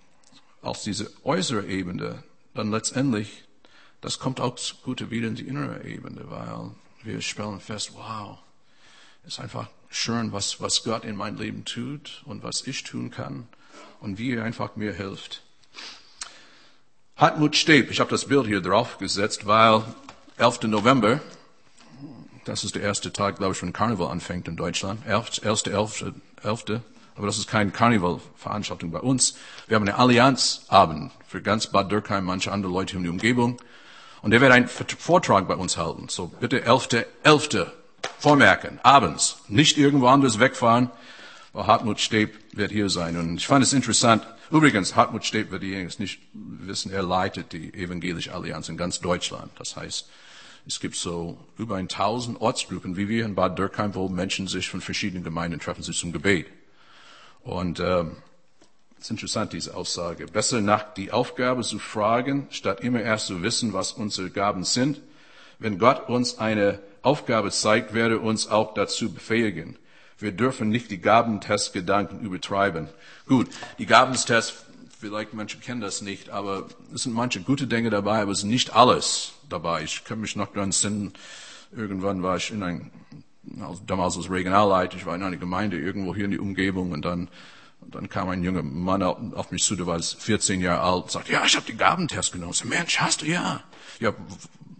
aus 0.62 0.84
dieser 0.84 1.08
äußeren 1.24 1.70
Ebene, 1.70 2.24
dann 2.54 2.72
letztendlich, 2.72 3.44
das 4.00 4.20
kommt 4.20 4.40
auch 4.40 4.56
zugute 4.56 5.12
wieder 5.12 5.28
in 5.28 5.36
die 5.36 5.48
innere 5.48 5.84
Ebene, 5.84 6.22
weil 6.30 6.72
wir 7.04 7.20
stellen 7.20 7.60
fest, 7.60 7.92
wow, 7.94 8.38
ist 9.26 9.40
einfach 9.40 9.68
schön, 9.90 10.32
was, 10.32 10.60
was 10.62 10.84
Gott 10.84 11.06
in 11.06 11.16
mein 11.16 11.38
Leben 11.38 11.66
tut 11.66 12.24
und 12.26 12.44
was 12.44 12.66
ich 12.68 12.84
tun 12.84 13.12
kann 13.12 13.48
und 14.00 14.18
wie 14.18 14.34
er 14.34 14.44
einfach 14.44 14.76
mir 14.76 14.94
hilft. 14.94 15.44
Hartmut 17.16 17.56
Steb, 17.56 17.92
ich 17.92 18.00
habe 18.00 18.10
das 18.10 18.26
Bild 18.26 18.48
hier 18.48 18.62
drauf 18.62 18.98
gesetzt, 18.98 19.46
weil 19.46 19.84
11. 20.38 20.64
November, 20.64 21.22
das 22.44 22.64
ist 22.64 22.76
der 22.76 22.82
erste 22.82 23.14
Tag, 23.14 23.38
glaube 23.38 23.54
ich, 23.54 23.62
wenn 23.62 23.72
Karneval 23.72 24.10
anfängt 24.10 24.48
in 24.48 24.56
Deutschland, 24.56 25.06
11. 25.06 25.42
11. 25.44 26.14
11. 26.44 26.82
Aber 27.16 27.28
das 27.28 27.38
ist 27.38 27.48
keine 27.48 27.70
Karnevalveranstaltung 27.70 28.92
bei 28.92 29.00
uns. 29.00 29.36
Wir 29.68 29.76
haben 29.76 29.88
eine 29.88 29.98
Allianzabend 29.98 31.12
für 31.28 31.42
ganz 31.42 31.68
Bad 31.68 31.92
Dürkheim, 31.92 32.26
manche 32.26 32.52
andere 32.52 32.74
Leute 32.74 32.98
in 32.98 33.04
die 33.04 33.10
Umgebung. 33.10 33.62
Und 34.24 34.32
der 34.32 34.42
wird 34.42 34.52
einen 34.52 34.68
Vortrag 34.68 35.48
bei 35.48 35.56
uns 35.56 35.78
halten. 35.78 36.10
So 36.10 36.28
bitte 36.28 36.64
11. 36.64 36.90
11. 37.24 37.68
vormerken, 38.20 38.80
abends. 38.84 39.38
Nicht 39.48 39.78
irgendwo 39.78 40.08
anders 40.08 40.40
wegfahren, 40.40 40.90
weil 41.54 41.68
Hartmut 41.68 42.00
Steb 42.00 42.36
wird 42.54 42.72
hier 42.72 42.90
sein. 42.90 43.18
Und 43.18 43.38
ich 43.38 43.48
fand 43.48 43.64
es 43.64 43.74
interessant, 43.74 44.24
Übrigens, 44.54 44.96
Hartmut 44.96 45.26
Stepp 45.26 45.50
wird 45.50 45.64
diejenigen 45.64 45.92
nicht 45.98 46.22
wissen, 46.32 46.92
er 46.92 47.02
leitet 47.02 47.54
die 47.54 47.74
Evangelische 47.74 48.32
Allianz 48.36 48.70
in 48.70 48.78
ganz 48.78 49.00
Deutschland. 49.00 49.52
Das 49.58 49.76
heißt, 49.76 50.08
es 50.68 50.80
gibt 50.80 50.96
so 50.96 51.40
über 51.58 51.78
1000 51.78 52.40
Ortsgruppen, 52.40 52.96
wie 52.96 53.10
wir 53.10 53.26
in 53.26 53.34
Bad 53.34 53.58
Dürkheim, 53.58 53.96
wo 53.96 54.10
Menschen 54.10 54.48
sich 54.48 54.70
von 54.70 54.80
verschiedenen 54.80 55.24
Gemeinden 55.24 55.60
treffen 55.60 55.82
sich 55.82 55.98
zum 55.98 56.14
Gebet. 56.14 56.46
Und 57.42 57.80
ähm, 57.80 58.18
ist 59.00 59.10
interessant, 59.10 59.54
diese 59.54 59.76
Aussage. 59.76 60.28
Besser 60.28 60.62
nach 60.62 60.94
die 60.94 61.12
Aufgabe 61.12 61.64
zu 61.64 61.80
fragen, 61.80 62.46
statt 62.52 62.82
immer 62.82 63.02
erst 63.02 63.26
zu 63.26 63.42
wissen, 63.42 63.74
was 63.74 63.92
unsere 63.92 64.30
Gaben 64.30 64.66
sind. 64.66 65.02
Wenn 65.58 65.80
Gott 65.80 66.10
uns 66.10 66.38
eine 66.38 66.80
Aufgabe 67.04 67.52
zeigt, 67.52 67.94
werde 67.94 68.20
uns 68.20 68.48
auch 68.48 68.74
dazu 68.74 69.14
befähigen. 69.14 69.78
Wir 70.18 70.32
dürfen 70.32 70.70
nicht 70.70 70.90
die 70.90 71.02
Gabentestgedanken 71.02 72.22
übertreiben. 72.22 72.88
Gut, 73.28 73.50
die 73.78 73.86
Gabentest, 73.86 74.66
vielleicht 75.00 75.34
manche 75.34 75.58
kennen 75.58 75.82
das 75.82 76.02
nicht, 76.02 76.30
aber 76.30 76.68
es 76.94 77.04
sind 77.04 77.14
manche 77.14 77.42
gute 77.42 77.68
Dinge 77.68 77.90
dabei, 77.90 78.22
aber 78.22 78.32
es 78.32 78.40
ist 78.40 78.46
nicht 78.46 78.74
alles 78.74 79.34
dabei. 79.50 79.84
Ich 79.84 80.06
kann 80.06 80.22
mich 80.22 80.36
noch 80.36 80.54
daran 80.54 80.72
erinnern, 80.72 81.14
irgendwann 81.76 82.24
war 82.24 82.38
ich 82.38 82.52
in 82.52 82.64
ein, 82.64 82.92
damals 83.86 84.16
als 84.16 84.32
Regionalleiter, 84.32 84.96
ich 84.96 85.06
war 85.06 85.16
in 85.16 85.24
einer 85.24 85.38
Gemeinde 85.38 85.78
irgendwo 85.78 86.16
hier 86.16 86.26
in 86.26 86.32
die 86.32 86.40
Umgebung 86.40 86.92
und 86.92 87.04
dann 87.04 87.30
dann 87.92 88.10
kam 88.10 88.30
ein 88.30 88.44
junger 88.44 88.64
Mann 88.64 89.04
auf 89.04 89.52
mich 89.52 89.64
zu, 89.64 89.76
der 89.76 89.88
war 89.88 90.02
14 90.02 90.62
Jahre 90.62 90.82
alt, 90.82 91.12
sagte, 91.12 91.34
ja, 91.34 91.44
ich 91.46 91.56
habe 91.56 91.66
die 91.66 91.76
Gabentest 91.76 92.32
genommen. 92.32 92.52
Ich 92.52 92.60
sagte, 92.60 92.74
Mensch, 92.74 93.00
hast 93.00 93.22
du? 93.22 93.26
Ja. 93.26 93.62
Ja, 94.00 94.14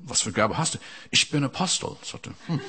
was 0.06 0.22
für 0.22 0.32
Gabe 0.32 0.58
hast 0.58 0.76
du? 0.76 0.80
Ich 1.12 1.30
bin 1.30 1.44
Apostel. 1.44 1.96
Ich 2.02 2.10
sagte, 2.10 2.32
hm. 2.48 2.60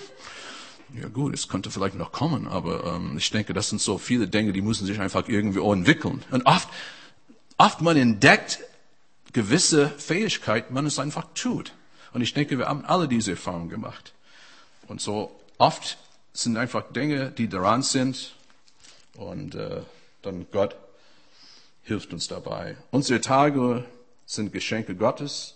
Ja 1.00 1.08
gut, 1.08 1.34
es 1.34 1.48
könnte 1.48 1.70
vielleicht 1.70 1.96
noch 1.96 2.12
kommen, 2.12 2.46
aber 2.46 2.84
ähm, 2.84 3.16
ich 3.18 3.30
denke, 3.30 3.52
das 3.52 3.68
sind 3.68 3.80
so 3.80 3.98
viele 3.98 4.28
Dinge, 4.28 4.52
die 4.52 4.62
müssen 4.62 4.86
sich 4.86 5.00
einfach 5.00 5.28
irgendwie 5.28 5.60
entwickeln. 5.60 6.22
Und 6.30 6.46
oft, 6.46 6.68
oft 7.58 7.80
man 7.80 7.96
entdeckt 7.96 8.60
gewisse 9.32 9.88
Fähigkeiten, 9.90 10.72
man 10.72 10.86
es 10.86 10.98
einfach 10.98 11.26
tut. 11.34 11.72
Und 12.12 12.20
ich 12.20 12.32
denke, 12.32 12.58
wir 12.58 12.68
haben 12.68 12.84
alle 12.84 13.08
diese 13.08 13.32
Erfahrungen 13.32 13.68
gemacht. 13.68 14.12
Und 14.86 15.00
so 15.00 15.34
oft 15.58 15.98
sind 16.32 16.56
einfach 16.56 16.92
Dinge, 16.92 17.30
die 17.30 17.48
daran 17.48 17.82
sind 17.82 18.34
und 19.16 19.54
äh, 19.54 19.82
dann 20.22 20.46
Gott 20.52 20.76
hilft 21.82 22.12
uns 22.12 22.28
dabei. 22.28 22.76
Unsere 22.90 23.20
Tage 23.20 23.84
sind 24.26 24.52
Geschenke 24.52 24.94
Gottes. 24.94 25.54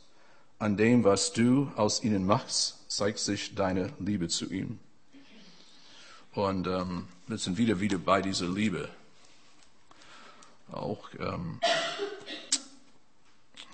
An 0.61 0.77
dem, 0.77 1.05
was 1.05 1.33
du 1.33 1.71
aus 1.77 2.03
ihnen 2.03 2.27
machst, 2.27 2.91
zeigt 2.91 3.21
sich 3.21 3.55
deine 3.55 3.93
Liebe 4.01 4.29
zu 4.29 4.51
ihm. 4.51 4.81
Und 6.33 6.67
ähm, 6.67 7.07
wir 7.29 7.39
sind 7.39 7.59
wieder, 7.59 7.81
wieder 7.81 7.99
bei 7.99 8.23
dieser 8.23 8.49
Liebe. 8.49 8.89
Auch, 10.73 11.09
ähm, 11.19 11.61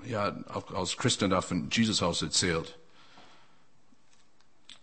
ja, 0.06 0.36
auch 0.48 0.70
aus 0.72 0.96
Christendorf 0.96 1.46
von 1.46 1.70
Jesus 1.70 2.02
Haus 2.02 2.20
erzählt. 2.20 2.78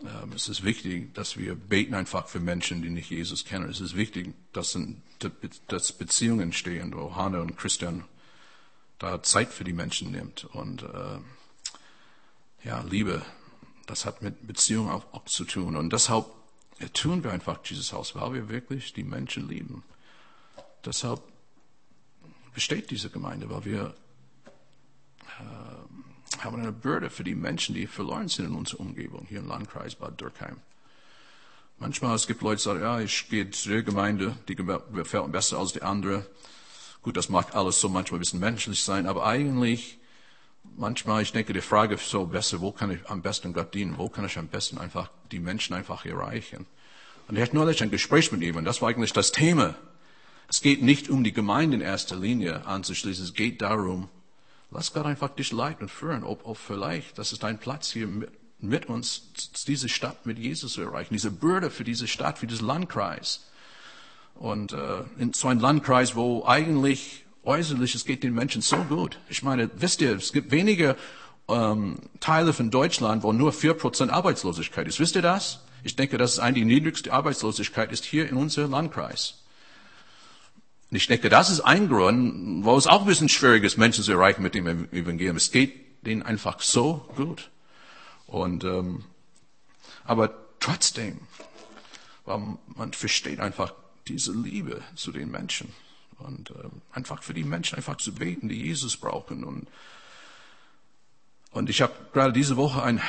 Ähm, 0.01 0.33
es 0.35 0.49
ist 0.49 0.63
wichtig, 0.63 1.13
dass 1.13 1.37
wir 1.37 1.53
beten 1.55 1.93
einfach 1.93 2.27
für 2.27 2.39
Menschen, 2.39 2.81
die 2.81 2.89
nicht 2.89 3.11
Jesus 3.11 3.45
kennen. 3.45 3.69
Es 3.69 3.79
ist 3.79 3.95
wichtig, 3.95 4.33
dass, 4.53 4.77
dass 5.67 5.91
Beziehungen 5.93 6.41
entstehen, 6.41 6.93
wo 6.95 7.15
Hanne 7.15 7.41
und 7.41 7.57
Christian 7.57 8.05
da 8.97 9.21
Zeit 9.21 9.49
für 9.49 9.63
die 9.63 9.73
Menschen 9.73 10.11
nimmt. 10.11 10.45
Und 10.45 10.83
äh, 10.83 11.19
ja, 12.63 12.81
Liebe, 12.81 13.21
das 13.87 14.05
hat 14.05 14.21
mit 14.21 14.47
Beziehungen 14.47 14.89
auch, 14.89 15.13
auch 15.13 15.25
zu 15.25 15.45
tun. 15.45 15.75
Und 15.75 15.91
deshalb 15.91 16.25
tun 16.93 17.23
wir 17.23 17.31
einfach 17.31 17.57
dieses 17.57 17.93
Haus, 17.93 18.15
weil 18.15 18.33
wir 18.33 18.49
wirklich 18.49 18.93
die 18.93 19.03
Menschen 19.03 19.47
lieben. 19.47 19.83
Deshalb 20.85 21.21
besteht 22.53 22.89
diese 22.91 23.09
Gemeinde, 23.09 23.49
weil 23.49 23.65
wir 23.65 23.95
äh, 25.39 26.43
haben 26.43 26.59
eine 26.59 26.71
Bürde 26.71 27.09
für 27.09 27.23
die 27.23 27.35
Menschen, 27.35 27.75
die 27.75 27.87
verloren 27.87 28.27
sind 28.27 28.47
in 28.47 28.55
unserer 28.55 28.81
Umgebung, 28.81 29.25
hier 29.27 29.39
im 29.39 29.47
Landkreis 29.47 29.95
Bad 29.95 30.19
Dürkheim. 30.19 30.57
Manchmal 31.77 32.15
es 32.15 32.27
gibt 32.27 32.41
Leute, 32.41 32.57
die 32.57 32.63
sagen, 32.63 32.81
ja, 32.81 32.99
ich 32.99 33.29
gehe 33.29 33.49
zu 33.49 33.69
der 33.69 33.83
Gemeinde, 33.83 34.37
die 34.47 34.55
gefällt 34.55 34.91
mir 35.25 35.31
besser 35.31 35.57
als 35.57 35.73
die 35.73 35.81
andere. 35.81 36.27
Gut, 37.01 37.17
das 37.17 37.29
mag 37.29 37.55
alles 37.55 37.81
so 37.81 37.89
manchmal 37.89 38.19
ein 38.19 38.21
bisschen 38.21 38.39
menschlich 38.39 38.83
sein, 38.83 39.07
aber 39.07 39.25
eigentlich 39.25 39.97
manchmal, 40.63 41.21
ich 41.21 41.31
denke, 41.31 41.53
die 41.53 41.61
Frage 41.61 41.95
ist 41.95 42.09
so 42.09 42.25
besser, 42.25 42.61
wo 42.61 42.71
kann 42.71 42.91
ich 42.91 43.09
am 43.09 43.21
besten 43.21 43.53
Gott 43.53 43.73
dienen? 43.73 43.97
Wo 43.97 44.09
kann 44.09 44.25
ich 44.25 44.37
am 44.37 44.47
besten 44.47 44.77
einfach 44.77 45.09
die 45.31 45.39
Menschen 45.39 45.73
einfach 45.73 46.05
erreichen? 46.05 46.65
Und 47.27 47.37
ich 47.37 47.41
hatte 47.41 47.55
neulich 47.55 47.81
ein 47.81 47.91
Gespräch 47.91 48.31
mit 48.31 48.41
ihm 48.41 48.57
und 48.57 48.65
das 48.65 48.81
war 48.81 48.89
eigentlich 48.89 49.13
das 49.13 49.31
Thema. 49.31 49.75
Es 50.49 50.61
geht 50.61 50.81
nicht 50.81 51.09
um 51.09 51.23
die 51.23 51.31
Gemeinde 51.31 51.77
in 51.77 51.81
erster 51.81 52.17
Linie 52.17 52.65
anzuschließen. 52.65 53.23
Es 53.23 53.33
geht 53.33 53.61
darum, 53.61 54.09
lass 54.69 54.93
Gott 54.93 55.05
einfach 55.05 55.29
dich 55.29 55.51
leiten 55.53 55.83
und 55.83 55.89
führen. 55.89 56.23
Ob, 56.23 56.45
ob 56.45 56.57
vielleicht, 56.57 57.17
das 57.17 57.31
ist 57.31 57.43
dein 57.43 57.57
Platz 57.57 57.89
hier 57.91 58.07
mit, 58.07 58.31
mit 58.59 58.87
uns, 58.87 59.31
diese 59.65 59.87
Stadt 59.87 60.25
mit 60.25 60.37
Jesus 60.37 60.73
zu 60.73 60.81
erreichen. 60.81 61.13
Diese 61.13 61.31
Bürde 61.31 61.69
für 61.69 61.83
diese 61.83 62.07
Stadt, 62.07 62.37
für 62.37 62.47
diesen 62.47 62.67
Landkreis. 62.67 63.47
Und 64.35 64.73
äh, 64.73 65.03
in 65.17 65.33
so 65.33 65.47
ein 65.47 65.59
Landkreis, 65.59 66.15
wo 66.15 66.45
eigentlich 66.45 67.20
äußerlich, 67.43 67.95
es 67.95 68.05
geht 68.05 68.23
den 68.23 68.33
Menschen 68.33 68.61
so 68.61 68.77
gut. 68.77 69.17
Ich 69.29 69.43
meine, 69.43 69.69
wisst 69.75 70.01
ihr, 70.01 70.15
es 70.15 70.31
gibt 70.31 70.51
wenige 70.51 70.95
ähm, 71.47 71.97
Teile 72.19 72.53
von 72.53 72.69
Deutschland, 72.69 73.23
wo 73.23 73.33
nur 73.33 73.51
vier 73.51 73.73
Prozent 73.73 74.11
Arbeitslosigkeit 74.11 74.87
ist. 74.87 74.99
Wisst 74.99 75.15
ihr 75.15 75.21
das? 75.21 75.61
Ich 75.83 75.95
denke, 75.95 76.17
dass 76.17 76.33
es 76.33 76.39
eigentlich 76.39 76.65
die 76.65 76.73
niedrigste 76.75 77.11
Arbeitslosigkeit 77.11 77.91
ist 77.91 78.05
hier 78.05 78.29
in 78.29 78.37
unserem 78.37 78.71
Landkreis. 78.71 79.39
Und 80.91 80.97
ich 80.97 81.07
denke, 81.07 81.29
das 81.29 81.49
ist 81.49 81.61
ein 81.61 81.87
Grund, 81.89 82.65
wo 82.65 82.77
es 82.77 82.85
auch 82.85 83.01
ein 83.01 83.07
bisschen 83.07 83.29
schwierig 83.29 83.63
ist, 83.63 83.77
Menschen 83.77 84.03
zu 84.03 84.11
erreichen 84.11 84.43
mit 84.43 84.53
dem 84.53 84.67
Evangelium. 84.91 85.37
Es 85.37 85.51
geht 85.51 86.05
denen 86.05 86.21
einfach 86.21 86.59
so 86.59 87.09
gut. 87.15 87.49
Und 88.27 88.63
ähm, 88.63 89.03
aber 90.03 90.33
trotzdem, 90.59 91.19
man 92.25 92.93
versteht 92.93 93.39
einfach 93.39 93.73
diese 94.07 94.33
Liebe 94.33 94.81
zu 94.95 95.11
den 95.11 95.31
Menschen 95.31 95.73
und 96.25 96.51
äh, 96.51 96.53
einfach 96.91 97.23
für 97.23 97.33
die 97.33 97.43
Menschen 97.43 97.75
einfach 97.75 97.97
zu 97.97 98.13
beten, 98.13 98.49
die 98.49 98.61
Jesus 98.61 98.97
brauchen. 98.97 99.43
Und, 99.43 99.67
und 101.51 101.69
ich 101.69 101.81
habe 101.81 101.93
gerade 102.13 102.33
diese 102.33 102.57
Woche 102.57 102.83
ein 102.83 103.01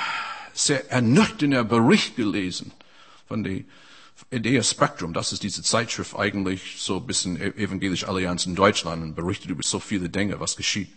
sehr 0.53 0.90
ernüchternder 0.90 1.64
Bericht 1.64 2.16
gelesen 2.16 2.72
von 3.27 3.42
der 3.44 3.61
Idea 4.31 4.62
Spectrum. 4.62 5.12
Das 5.12 5.33
ist 5.33 5.42
diese 5.42 5.62
Zeitschrift 5.62 6.16
eigentlich 6.16 6.77
so 6.79 6.96
ein 6.96 7.07
bisschen 7.07 7.37
e-, 7.37 7.62
evangelische 7.62 8.09
Allianz 8.09 8.46
in 8.46 8.55
Deutschland 8.55 9.03
und 9.03 9.14
berichtet 9.14 9.51
über 9.51 9.62
so 9.64 9.79
viele 9.79 10.09
Dinge, 10.09 10.40
was 10.40 10.57
geschieht. 10.57 10.92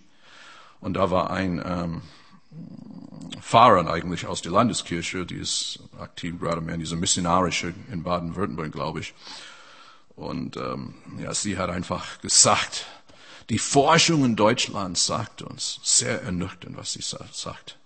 Und 0.80 0.96
da 0.96 1.10
war 1.10 1.32
ein 1.32 1.62
ähm, 1.66 2.02
Pfarrer 3.42 3.90
eigentlich 3.90 4.28
aus 4.28 4.42
der 4.42 4.52
Landeskirche, 4.52 5.26
die 5.26 5.36
ist 5.36 5.80
aktiv 6.00 6.40
gerade 6.40 6.62
mehr 6.62 6.76
in 6.76 6.80
dieser 6.80 6.96
missionarische 6.96 7.74
in 7.92 8.04
Baden-Württemberg, 8.04 8.72
glaube 8.72 9.00
ich. 9.00 9.14
Und 10.16 10.58
ähm, 10.58 10.96
ja, 11.18 11.34
sie 11.34 11.58
hat 11.58 11.70
einfach 11.70 12.22
gesagt, 12.22 12.86
die 13.50 13.60
Forschung 13.60 14.26
in 14.26 14.36
Deutschland 14.36 14.98
sagt 14.98 15.42
uns, 15.42 15.80
sehr 15.84 16.22
ernüchternd, 16.24 16.78
was 16.78 16.94
sie 16.94 17.02
sagt. 17.02 17.78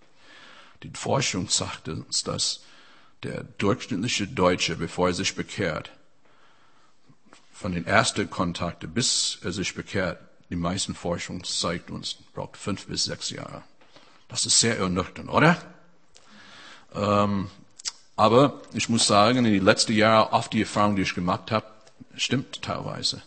Die 0.83 0.91
Forschung 0.93 1.49
sagt 1.49 1.89
uns, 1.89 2.23
dass 2.23 2.61
der 3.23 3.43
durchschnittliche 3.43 4.27
Deutsche, 4.27 4.77
bevor 4.77 5.07
er 5.07 5.13
sich 5.13 5.35
bekehrt, 5.35 5.91
von 7.51 7.73
den 7.73 7.85
ersten 7.85 8.29
Kontakten 8.29 8.93
bis 8.93 9.39
er 9.43 9.51
sich 9.51 9.75
bekehrt, 9.75 10.19
die 10.49 10.55
meisten 10.55 10.95
Forschung 10.95 11.43
zeigt 11.43 11.91
uns, 11.91 12.15
braucht 12.33 12.55
fünf 12.55 12.87
bis 12.87 13.03
sechs 13.03 13.29
Jahre. 13.31 13.63
Das 14.29 14.45
ist 14.45 14.59
sehr 14.59 14.77
ernüchternd, 14.77 15.29
oder? 15.29 15.61
Ähm, 16.95 17.49
aber 18.15 18.61
ich 18.73 18.87
muss 18.87 19.07
sagen, 19.07 19.39
in 19.39 19.43
den 19.45 19.63
letzten 19.63 19.93
Jahren, 19.93 20.33
oft 20.33 20.53
die 20.53 20.61
Erfahrung, 20.61 20.95
die 20.95 21.01
ich 21.01 21.13
gemacht 21.13 21.51
habe, 21.51 21.65
stimmt 22.15 22.61
teilweise. 22.61 23.21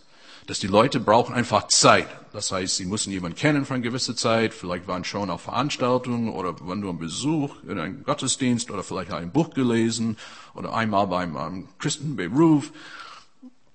Dass 0.47 0.59
die 0.59 0.67
Leute 0.67 0.99
brauchen 0.99 1.35
einfach 1.35 1.69
Zeit. 1.69 2.09
Das 2.33 2.51
heißt, 2.51 2.77
sie 2.77 2.85
müssen 2.85 3.13
jemanden 3.13 3.37
kennen 3.37 3.65
für 3.65 3.75
eine 3.75 3.83
gewisse 3.83 4.17
Zeit. 4.17 4.53
Vielleicht 4.55 4.89
waren 4.89 5.05
schon 5.05 5.31
auf 5.31 5.43
Veranstaltungen 5.43 6.31
oder 6.31 6.57
wenn 6.67 6.81
du 6.81 6.89
einen 6.89 6.99
Besuch 6.99 7.63
in 7.65 7.79
einem 7.79 8.03
Gottesdienst 8.03 8.71
oder 8.71 8.83
vielleicht 8.83 9.13
ein 9.13 9.31
Buch 9.31 9.51
gelesen 9.51 10.17
oder 10.55 10.75
einmal 10.75 11.07
beim 11.07 11.37
um, 11.37 11.69
Christenberuf. 11.79 12.73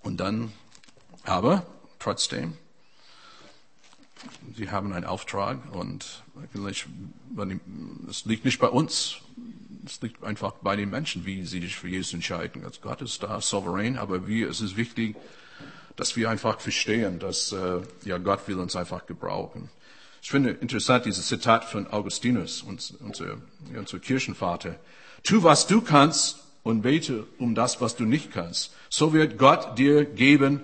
Und 0.02 0.18
dann, 0.18 0.52
aber 1.24 1.66
trotzdem, 2.00 2.58
sie 4.56 4.70
haben 4.70 4.92
einen 4.94 5.06
Auftrag 5.06 5.60
und 5.74 6.24
es 8.10 8.26
liegt 8.26 8.46
nicht 8.46 8.60
bei 8.60 8.70
uns, 8.70 9.18
es 9.88 10.02
liegt 10.02 10.24
einfach 10.24 10.54
bei 10.62 10.76
den 10.76 10.90
Menschen, 10.90 11.26
wie 11.26 11.46
sie 11.46 11.62
sich 11.62 11.76
für 11.76 11.88
Jesus 11.88 12.14
entscheiden. 12.14 12.64
Also 12.66 12.82
Gott 12.82 13.02
ist 13.02 13.24
da 13.24 13.42
souverän, 13.42 13.98
aber 13.98 14.28
wir, 14.28 14.50
es 14.50 14.62
ist 14.62 14.78
wichtig, 14.78 15.16
dass 15.96 16.16
wir 16.16 16.30
einfach 16.30 16.60
verstehen, 16.60 17.20
dass 17.20 17.52
äh, 17.52 17.82
ja 18.04 18.18
Gott 18.18 18.48
will 18.48 18.60
uns 18.60 18.76
einfach 18.76 19.06
gebrauchen. 19.06 19.70
Ich 20.22 20.30
finde 20.30 20.52
interessant 20.52 21.06
dieses 21.06 21.28
Zitat 21.28 21.66
von 21.66 21.88
Augustinus, 21.88 22.62
unser, 22.62 23.38
unser 23.74 24.00
Kirchenvater. 24.00 24.76
Tu, 25.24 25.44
was 25.44 25.68
du 25.68 25.82
kannst 25.82 26.40
und 26.64 26.82
bete 26.82 27.26
um 27.38 27.56
das, 27.56 27.80
was 27.80 27.96
du 27.96 28.04
nicht 28.04 28.32
kannst. 28.32 28.74
So 28.90 29.14
wird 29.14 29.38
Gott 29.38 29.78
dir 29.78 30.04
geben, 30.06 30.64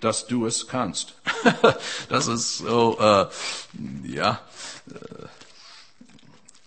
dass 0.00 0.26
du 0.26 0.46
es 0.46 0.68
kannst. 0.68 1.14
das 2.08 2.28
ist 2.28 2.58
so, 2.58 2.98
äh, 3.00 3.26
ja, 4.06 4.40
äh, 4.88 5.26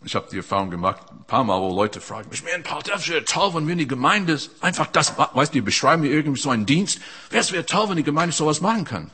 ich 0.08 0.16
habe 0.16 0.28
die 0.32 0.38
Erfahrung 0.38 0.70
gemacht, 0.70 1.02
ein 1.12 1.26
paar 1.26 1.44
Mal, 1.44 1.60
wo 1.60 1.76
Leute 1.76 2.00
fragen 2.00 2.30
mich, 2.30 2.42
man, 2.42 2.64
Paul, 2.64 2.82
das 2.84 3.10
wäre 3.10 3.26
toll, 3.26 3.54
wenn 3.54 3.68
wir 3.68 3.74
in 3.74 3.80
die 3.80 3.88
Gemeinde 3.88 4.40
einfach 4.62 4.88
das, 4.88 5.18
weißt 5.18 5.54
du, 5.54 5.62
beschreiben 5.62 6.04
mir 6.04 6.10
irgendwie 6.10 6.40
so 6.40 6.50
einen 6.50 6.66
Dienst. 6.66 7.02
Es 7.30 7.52
wäre 7.52 7.66
toll, 7.66 7.90
wenn 7.90 7.98
die 7.98 8.04
Gemeinde 8.04 8.34
sowas 8.34 8.62
machen 8.62 8.86
kann. 8.86 9.12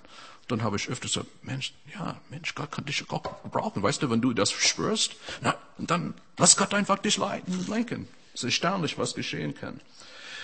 Dann 0.47 0.61
habe 0.61 0.75
ich 0.75 0.89
öfters 0.89 1.13
gesagt, 1.13 1.27
Mensch, 1.43 1.73
ja, 1.95 2.19
Mensch, 2.29 2.53
Gott 2.53 2.71
kann 2.71 2.85
dich 2.85 3.09
auch 3.09 3.21
brauchen. 3.49 3.81
Weißt 3.81 4.03
du, 4.03 4.11
wenn 4.11 4.21
du 4.21 4.33
das 4.33 4.51
spürst, 4.51 5.15
na, 5.41 5.55
dann 5.79 6.13
lass 6.37 6.57
Gott 6.57 6.75
einfach 6.75 6.99
dich 6.99 7.17
leiten 7.17 7.57
und 7.57 7.67
lenken. 7.69 8.07
Es 8.35 8.41
ist 8.41 8.61
erstaunlich, 8.61 8.99
was 8.99 9.15
geschehen 9.15 9.55
kann. 9.55 9.81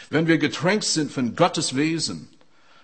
Wenn 0.09 0.25
wir 0.25 0.39
getränkt 0.39 0.85
sind 0.85 1.11
von 1.11 1.35
Gottes 1.35 1.75
Wesen, 1.75 2.27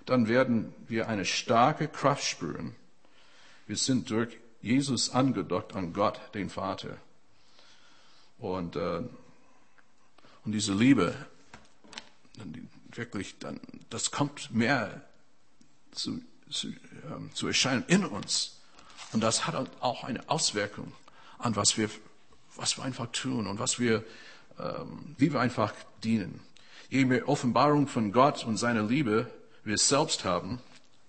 dann 0.05 0.27
werden 0.27 0.71
wir 0.87 1.09
eine 1.09 1.25
starke 1.25 1.87
Kraft 1.87 2.25
spüren. 2.25 2.75
Wir 3.65 3.77
sind 3.77 4.11
durch 4.11 4.37
Jesus 4.61 5.09
angedockt 5.09 5.75
an 5.75 5.93
Gott, 5.93 6.19
den 6.35 6.51
Vater. 6.51 6.97
Und, 8.37 8.75
äh, 8.75 9.01
und 10.43 10.51
diese 10.51 10.73
Liebe, 10.73 11.15
wirklich, 12.91 13.37
dann, 13.39 13.59
das 13.89 14.11
kommt 14.11 14.51
mehr 14.51 15.01
zu, 15.91 16.21
zu, 16.49 16.67
ähm, 16.67 17.31
zu 17.33 17.47
erscheinen 17.47 17.83
in 17.87 18.05
uns. 18.05 18.59
Und 19.13 19.21
das 19.21 19.47
hat 19.47 19.55
auch 19.79 20.03
eine 20.03 20.29
Auswirkung 20.29 20.91
an 21.37 21.55
was 21.55 21.77
wir, 21.77 21.89
was 22.55 22.77
wir 22.77 22.83
einfach 22.83 23.07
tun 23.11 23.47
und 23.47 23.59
was 23.59 23.79
wir, 23.79 24.03
ähm, 24.59 25.15
wie 25.17 25.31
wir 25.31 25.39
einfach 25.39 25.73
dienen. 26.03 26.39
Je 26.89 27.05
mehr 27.05 27.27
Offenbarung 27.27 27.87
von 27.87 28.11
Gott 28.11 28.45
und 28.45 28.57
seiner 28.57 28.83
Liebe 28.83 29.29
wir 29.63 29.77
selbst 29.77 30.23
haben, 30.23 30.59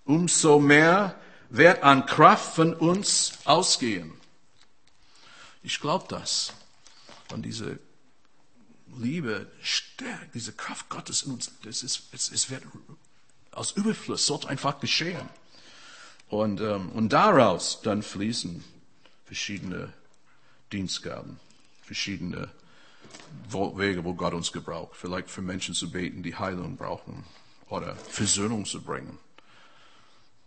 umso 0.05 0.59
mehr 0.59 1.15
wird 1.49 1.83
an 1.83 2.05
Kraft 2.05 2.55
von 2.55 2.73
uns 2.73 3.39
ausgehen. 3.45 4.13
Ich 5.63 5.79
glaube 5.79 6.05
das. 6.09 6.53
Und 7.31 7.43
diese 7.43 7.79
Liebe 8.97 9.47
stärkt, 9.61 10.33
diese 10.35 10.53
Kraft 10.53 10.89
Gottes 10.89 11.23
in 11.23 11.33
uns, 11.33 11.51
das 11.63 11.83
ist, 11.83 12.03
es, 12.13 12.31
es 12.31 12.49
wird 12.49 12.63
aus 13.51 13.71
Überfluss, 13.71 14.25
sollte 14.25 14.49
einfach 14.49 14.79
geschehen. 14.79 15.27
Und, 16.29 16.61
ähm, 16.61 16.89
und 16.89 17.09
daraus 17.09 17.81
dann 17.81 18.01
fließen 18.01 18.63
verschiedene 19.25 19.93
Dienstgaben, 20.71 21.39
verschiedene 21.83 22.49
Wege, 23.49 24.03
wo 24.03 24.13
Gott 24.13 24.33
uns 24.33 24.51
gebraucht. 24.51 24.95
Vielleicht 24.95 25.29
für 25.29 25.41
Menschen 25.41 25.73
zu 25.73 25.89
beten, 25.91 26.23
die 26.23 26.35
Heilung 26.35 26.75
brauchen 26.77 27.23
oder 27.69 27.95
Versöhnung 27.95 28.65
zu 28.65 28.81
bringen. 28.81 29.17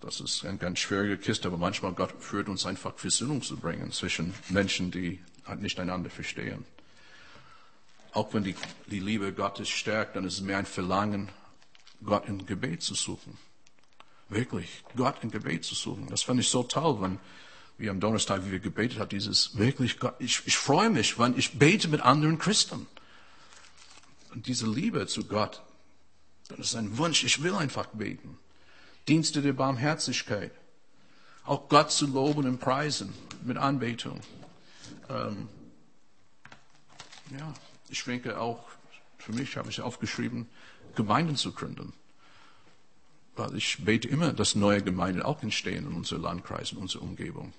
Das 0.00 0.20
ist 0.20 0.44
eine 0.46 0.56
ganz 0.56 0.78
schwierige 0.78 1.18
Kiste, 1.18 1.48
aber 1.48 1.58
manchmal 1.58 1.92
Gott 1.92 2.14
führt 2.20 2.48
uns 2.48 2.64
einfach 2.64 2.96
Versöhnung 2.96 3.42
zu 3.42 3.56
bringen 3.58 3.92
zwischen 3.92 4.32
Menschen, 4.48 4.90
die 4.90 5.22
nicht 5.58 5.78
einander 5.80 6.10
verstehen. 6.10 6.64
Auch 8.12 8.34
wenn 8.34 8.44
die, 8.44 8.56
die 8.86 9.00
Liebe 9.00 9.32
Gottes 9.32 9.68
stärkt, 9.68 10.16
dann 10.16 10.24
ist 10.24 10.34
es 10.34 10.40
mehr 10.40 10.58
ein 10.58 10.66
Verlangen, 10.66 11.28
Gott 12.04 12.26
in 12.26 12.46
Gebet 12.46 12.82
zu 12.82 12.94
suchen. 12.94 13.38
Wirklich, 14.28 14.82
Gott 14.96 15.16
in 15.22 15.30
Gebet 15.30 15.64
zu 15.64 15.74
suchen. 15.74 16.06
Das 16.08 16.22
fand 16.22 16.40
ich 16.40 16.48
so 16.48 16.62
toll, 16.62 17.00
wenn 17.00 17.18
wir 17.78 17.90
am 17.90 18.00
Donnerstag, 18.00 18.44
wie 18.44 18.52
wir 18.52 18.60
gebetet 18.60 18.98
haben, 18.98 19.08
dieses 19.08 19.56
wirklich 19.56 19.98
Gott, 19.98 20.14
ich, 20.18 20.42
ich 20.44 20.56
freue 20.56 20.90
mich, 20.90 21.18
wenn 21.18 21.36
ich 21.38 21.58
bete 21.58 21.88
mit 21.88 22.00
anderen 22.00 22.38
Christen. 22.38 22.86
Und 24.32 24.46
diese 24.46 24.68
Liebe 24.68 25.06
zu 25.06 25.24
Gott, 25.24 25.62
das 26.48 26.58
ist 26.58 26.74
ein 26.76 26.98
Wunsch, 26.98 27.24
ich 27.24 27.42
will 27.42 27.54
einfach 27.54 27.86
beten. 27.86 28.38
Dienste 29.08 29.42
der 29.42 29.52
Barmherzigkeit. 29.52 30.52
Auch 31.44 31.68
Gott 31.68 31.90
zu 31.90 32.06
loben 32.06 32.46
und 32.46 32.60
preisen 32.60 33.12
mit 33.42 33.56
Anbetung. 33.56 34.20
Ähm, 35.08 35.48
ja, 37.38 37.52
ich 37.88 38.02
denke 38.04 38.40
auch, 38.40 38.64
für 39.18 39.32
mich 39.32 39.56
habe 39.56 39.70
ich 39.70 39.80
aufgeschrieben, 39.80 40.48
Gemeinden 40.94 41.36
zu 41.36 41.52
gründen. 41.52 41.92
Weil 43.36 43.56
ich 43.56 43.84
bete 43.84 44.08
immer, 44.08 44.32
dass 44.32 44.54
neue 44.54 44.82
Gemeinden 44.82 45.22
auch 45.22 45.42
entstehen 45.42 45.86
in 45.86 45.94
unserem 45.94 46.22
Landkreis, 46.22 46.72
in 46.72 46.78
unserer 46.78 47.02
Umgebung. 47.02 47.52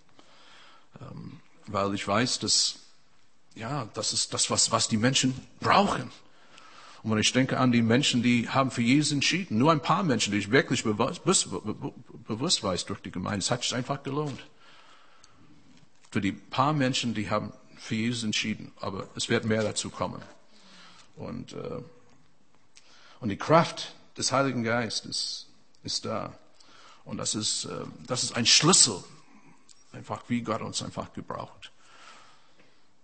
Ähm, 0.99 1.39
weil 1.67 1.93
ich 1.93 2.07
weiß, 2.07 2.39
dass, 2.39 2.79
ja, 3.55 3.87
das 3.93 4.13
ist 4.13 4.33
das, 4.33 4.49
was, 4.49 4.71
was 4.71 4.87
die 4.87 4.97
Menschen 4.97 5.33
brauchen. 5.59 6.11
Und 7.03 7.11
wenn 7.11 7.17
ich 7.17 7.31
denke 7.31 7.57
an 7.57 7.71
die 7.71 7.81
Menschen, 7.81 8.21
die 8.21 8.47
haben 8.49 8.69
für 8.69 8.83
Jesus 8.83 9.11
entschieden, 9.11 9.57
nur 9.57 9.71
ein 9.71 9.81
paar 9.81 10.03
Menschen, 10.03 10.33
die 10.33 10.39
ich 10.39 10.51
wirklich 10.51 10.83
bewusst, 10.83 11.21
bewusst 12.27 12.63
weiß 12.63 12.85
durch 12.85 13.01
die 13.01 13.11
Gemeinde, 13.11 13.39
es 13.39 13.49
hat 13.49 13.63
sich 13.63 13.73
einfach 13.73 14.03
gelohnt. 14.03 14.39
Für 16.12 16.21
die 16.21 16.34
paar 16.34 16.74
Menschen, 16.74 17.13
die 17.13 17.30
haben 17.30 17.54
für 17.78 17.95
Jesus 17.95 18.24
entschieden, 18.24 18.71
aber 18.80 19.08
es 19.15 19.30
wird 19.30 19.45
mehr 19.45 19.63
dazu 19.63 19.89
kommen. 19.89 20.21
Und, 21.15 21.54
äh, 21.54 21.82
und 23.19 23.30
die 23.30 23.38
Kraft 23.38 23.95
des 24.17 24.32
Heiligen 24.32 24.63
Geistes 24.63 25.47
ist 25.84 26.06
da. 26.06 26.38
Und 27.06 27.17
das 27.17 27.34
ist, 27.34 27.65
äh, 27.65 27.86
das 28.06 28.24
ist 28.24 28.36
ein 28.36 28.45
Schlüssel, 28.45 29.04
einfach 29.93 30.21
wie 30.28 30.41
Gott 30.41 30.62
uns 30.62 30.84
einfach 30.84 31.13
gebraucht. 31.13 31.71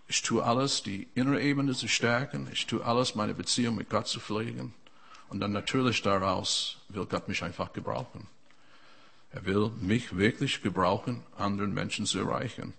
Ich 0.09 0.21
tue 0.21 0.43
alles, 0.43 0.83
die 0.83 1.07
innere 1.15 1.41
Ebene 1.41 1.73
zu 1.73 1.87
stärken. 1.87 2.47
Ich 2.51 2.65
tue 2.65 2.83
alles, 2.83 3.15
meine 3.15 3.33
Beziehung 3.33 3.75
mit 3.75 3.89
Gott 3.89 4.07
zu 4.07 4.19
pflegen. 4.19 4.73
Und 5.29 5.39
dann 5.39 5.51
natürlich 5.51 6.01
daraus 6.01 6.77
will 6.89 7.05
Gott 7.05 7.27
mich 7.27 7.43
einfach 7.43 7.73
gebrauchen. 7.73 8.27
Er 9.31 9.45
will 9.45 9.71
mich 9.81 10.15
wirklich 10.15 10.61
gebrauchen, 10.61 11.23
anderen 11.37 11.73
Menschen 11.73 12.05
zu 12.05 12.19
erreichen. 12.19 12.73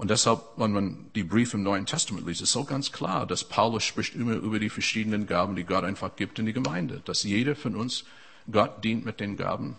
Und 0.00 0.08
deshalb, 0.08 0.40
wenn 0.56 0.72
man 0.72 1.10
die 1.14 1.24
Briefe 1.24 1.58
im 1.58 1.62
Neuen 1.62 1.84
Testament 1.84 2.26
liest, 2.26 2.40
ist 2.40 2.52
so 2.52 2.64
ganz 2.64 2.90
klar, 2.90 3.26
dass 3.26 3.44
Paulus 3.44 3.84
spricht 3.84 4.14
immer 4.14 4.32
über 4.32 4.58
die 4.58 4.70
verschiedenen 4.70 5.26
Gaben, 5.26 5.56
die 5.56 5.64
Gott 5.64 5.84
einfach 5.84 6.16
gibt 6.16 6.38
in 6.38 6.46
die 6.46 6.54
Gemeinde. 6.54 7.02
Dass 7.04 7.22
jeder 7.22 7.54
von 7.54 7.76
uns 7.76 8.04
Gott 8.50 8.82
dient 8.82 9.04
mit 9.04 9.20
den 9.20 9.36
Gaben, 9.36 9.76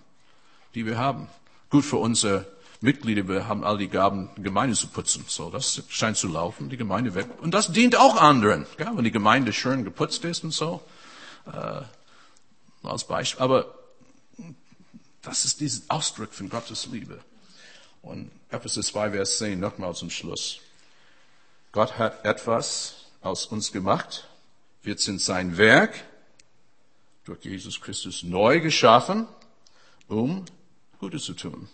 die 0.75 0.85
wir 0.85 0.99
haben. 0.99 1.27
Gut 1.71 1.83
für 1.85 1.97
unsere 1.97 2.45
Mitglieder, 2.81 3.27
wir 3.27 3.47
haben 3.47 3.63
all 3.63 3.79
die 3.79 3.87
Gaben, 3.87 4.29
die 4.37 4.43
Gemeinde 4.43 4.75
zu 4.75 4.89
putzen. 4.89 5.25
So, 5.27 5.49
das 5.49 5.81
scheint 5.89 6.17
zu 6.17 6.27
laufen, 6.27 6.69
die 6.69 6.77
Gemeinde 6.77 7.15
weg. 7.15 7.25
Und 7.41 7.55
das 7.55 7.71
dient 7.71 7.95
auch 7.95 8.21
anderen. 8.21 8.67
Ja, 8.77 8.95
wenn 8.95 9.03
die 9.03 9.11
Gemeinde 9.11 9.51
schön 9.51 9.83
geputzt 9.83 10.23
ist 10.23 10.43
und 10.43 10.51
so, 10.51 10.83
äh, 11.51 11.81
als 12.87 13.05
Beispiel. 13.05 13.41
Aber 13.41 13.73
das 15.23 15.45
ist 15.45 15.61
dieser 15.61 15.81
Ausdruck 15.87 16.31
von 16.31 16.47
Gottes 16.47 16.85
Liebe. 16.91 17.21
Und 18.01 18.31
Epheser 18.49 18.81
2, 18.81 19.11
Vers 19.11 19.37
10, 19.37 19.59
nochmal 19.59 19.93
zum 19.95 20.09
Schluss. 20.09 20.59
Gott 21.71 21.97
hat 21.97 22.25
etwas 22.25 23.05
aus 23.21 23.45
uns 23.45 23.71
gemacht. 23.71 24.27
Wir 24.83 24.97
sind 24.97 25.21
sein 25.21 25.57
Werk 25.57 26.03
durch 27.25 27.43
Jesus 27.45 27.79
Christus 27.79 28.23
neu 28.23 28.59
geschaffen, 28.59 29.27
um 30.07 30.45
Gutes 30.99 31.23
zu 31.23 31.33
tun. 31.33 31.69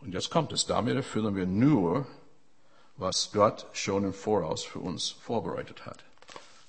Und 0.00 0.12
jetzt 0.12 0.30
kommt 0.30 0.52
es, 0.52 0.66
damit 0.66 0.96
erfüllen 0.96 1.36
wir 1.36 1.46
nur, 1.46 2.06
was 2.96 3.30
Gott 3.32 3.66
schon 3.72 4.04
im 4.04 4.12
Voraus 4.12 4.64
für 4.64 4.80
uns 4.80 5.10
vorbereitet 5.10 5.86
hat. 5.86 6.04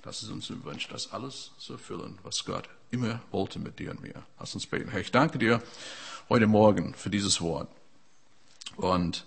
Das 0.02 0.22
ist 0.22 0.30
unser 0.30 0.62
Wunsch, 0.64 0.88
das 0.88 1.12
alles 1.12 1.52
zu 1.58 1.74
erfüllen, 1.74 2.18
was 2.22 2.44
Gott 2.44 2.68
immer 2.90 3.20
wollte 3.30 3.58
mit 3.58 3.78
dir 3.78 3.90
und 3.90 4.02
mir. 4.02 4.22
Lass 4.38 4.54
uns 4.54 4.66
beten. 4.66 4.90
Herr, 4.90 5.00
ich 5.00 5.12
danke 5.12 5.38
dir 5.38 5.62
heute 6.28 6.46
Morgen 6.46 6.94
für 6.94 7.10
dieses 7.10 7.40
Wort. 7.40 7.68
Und 8.76 9.26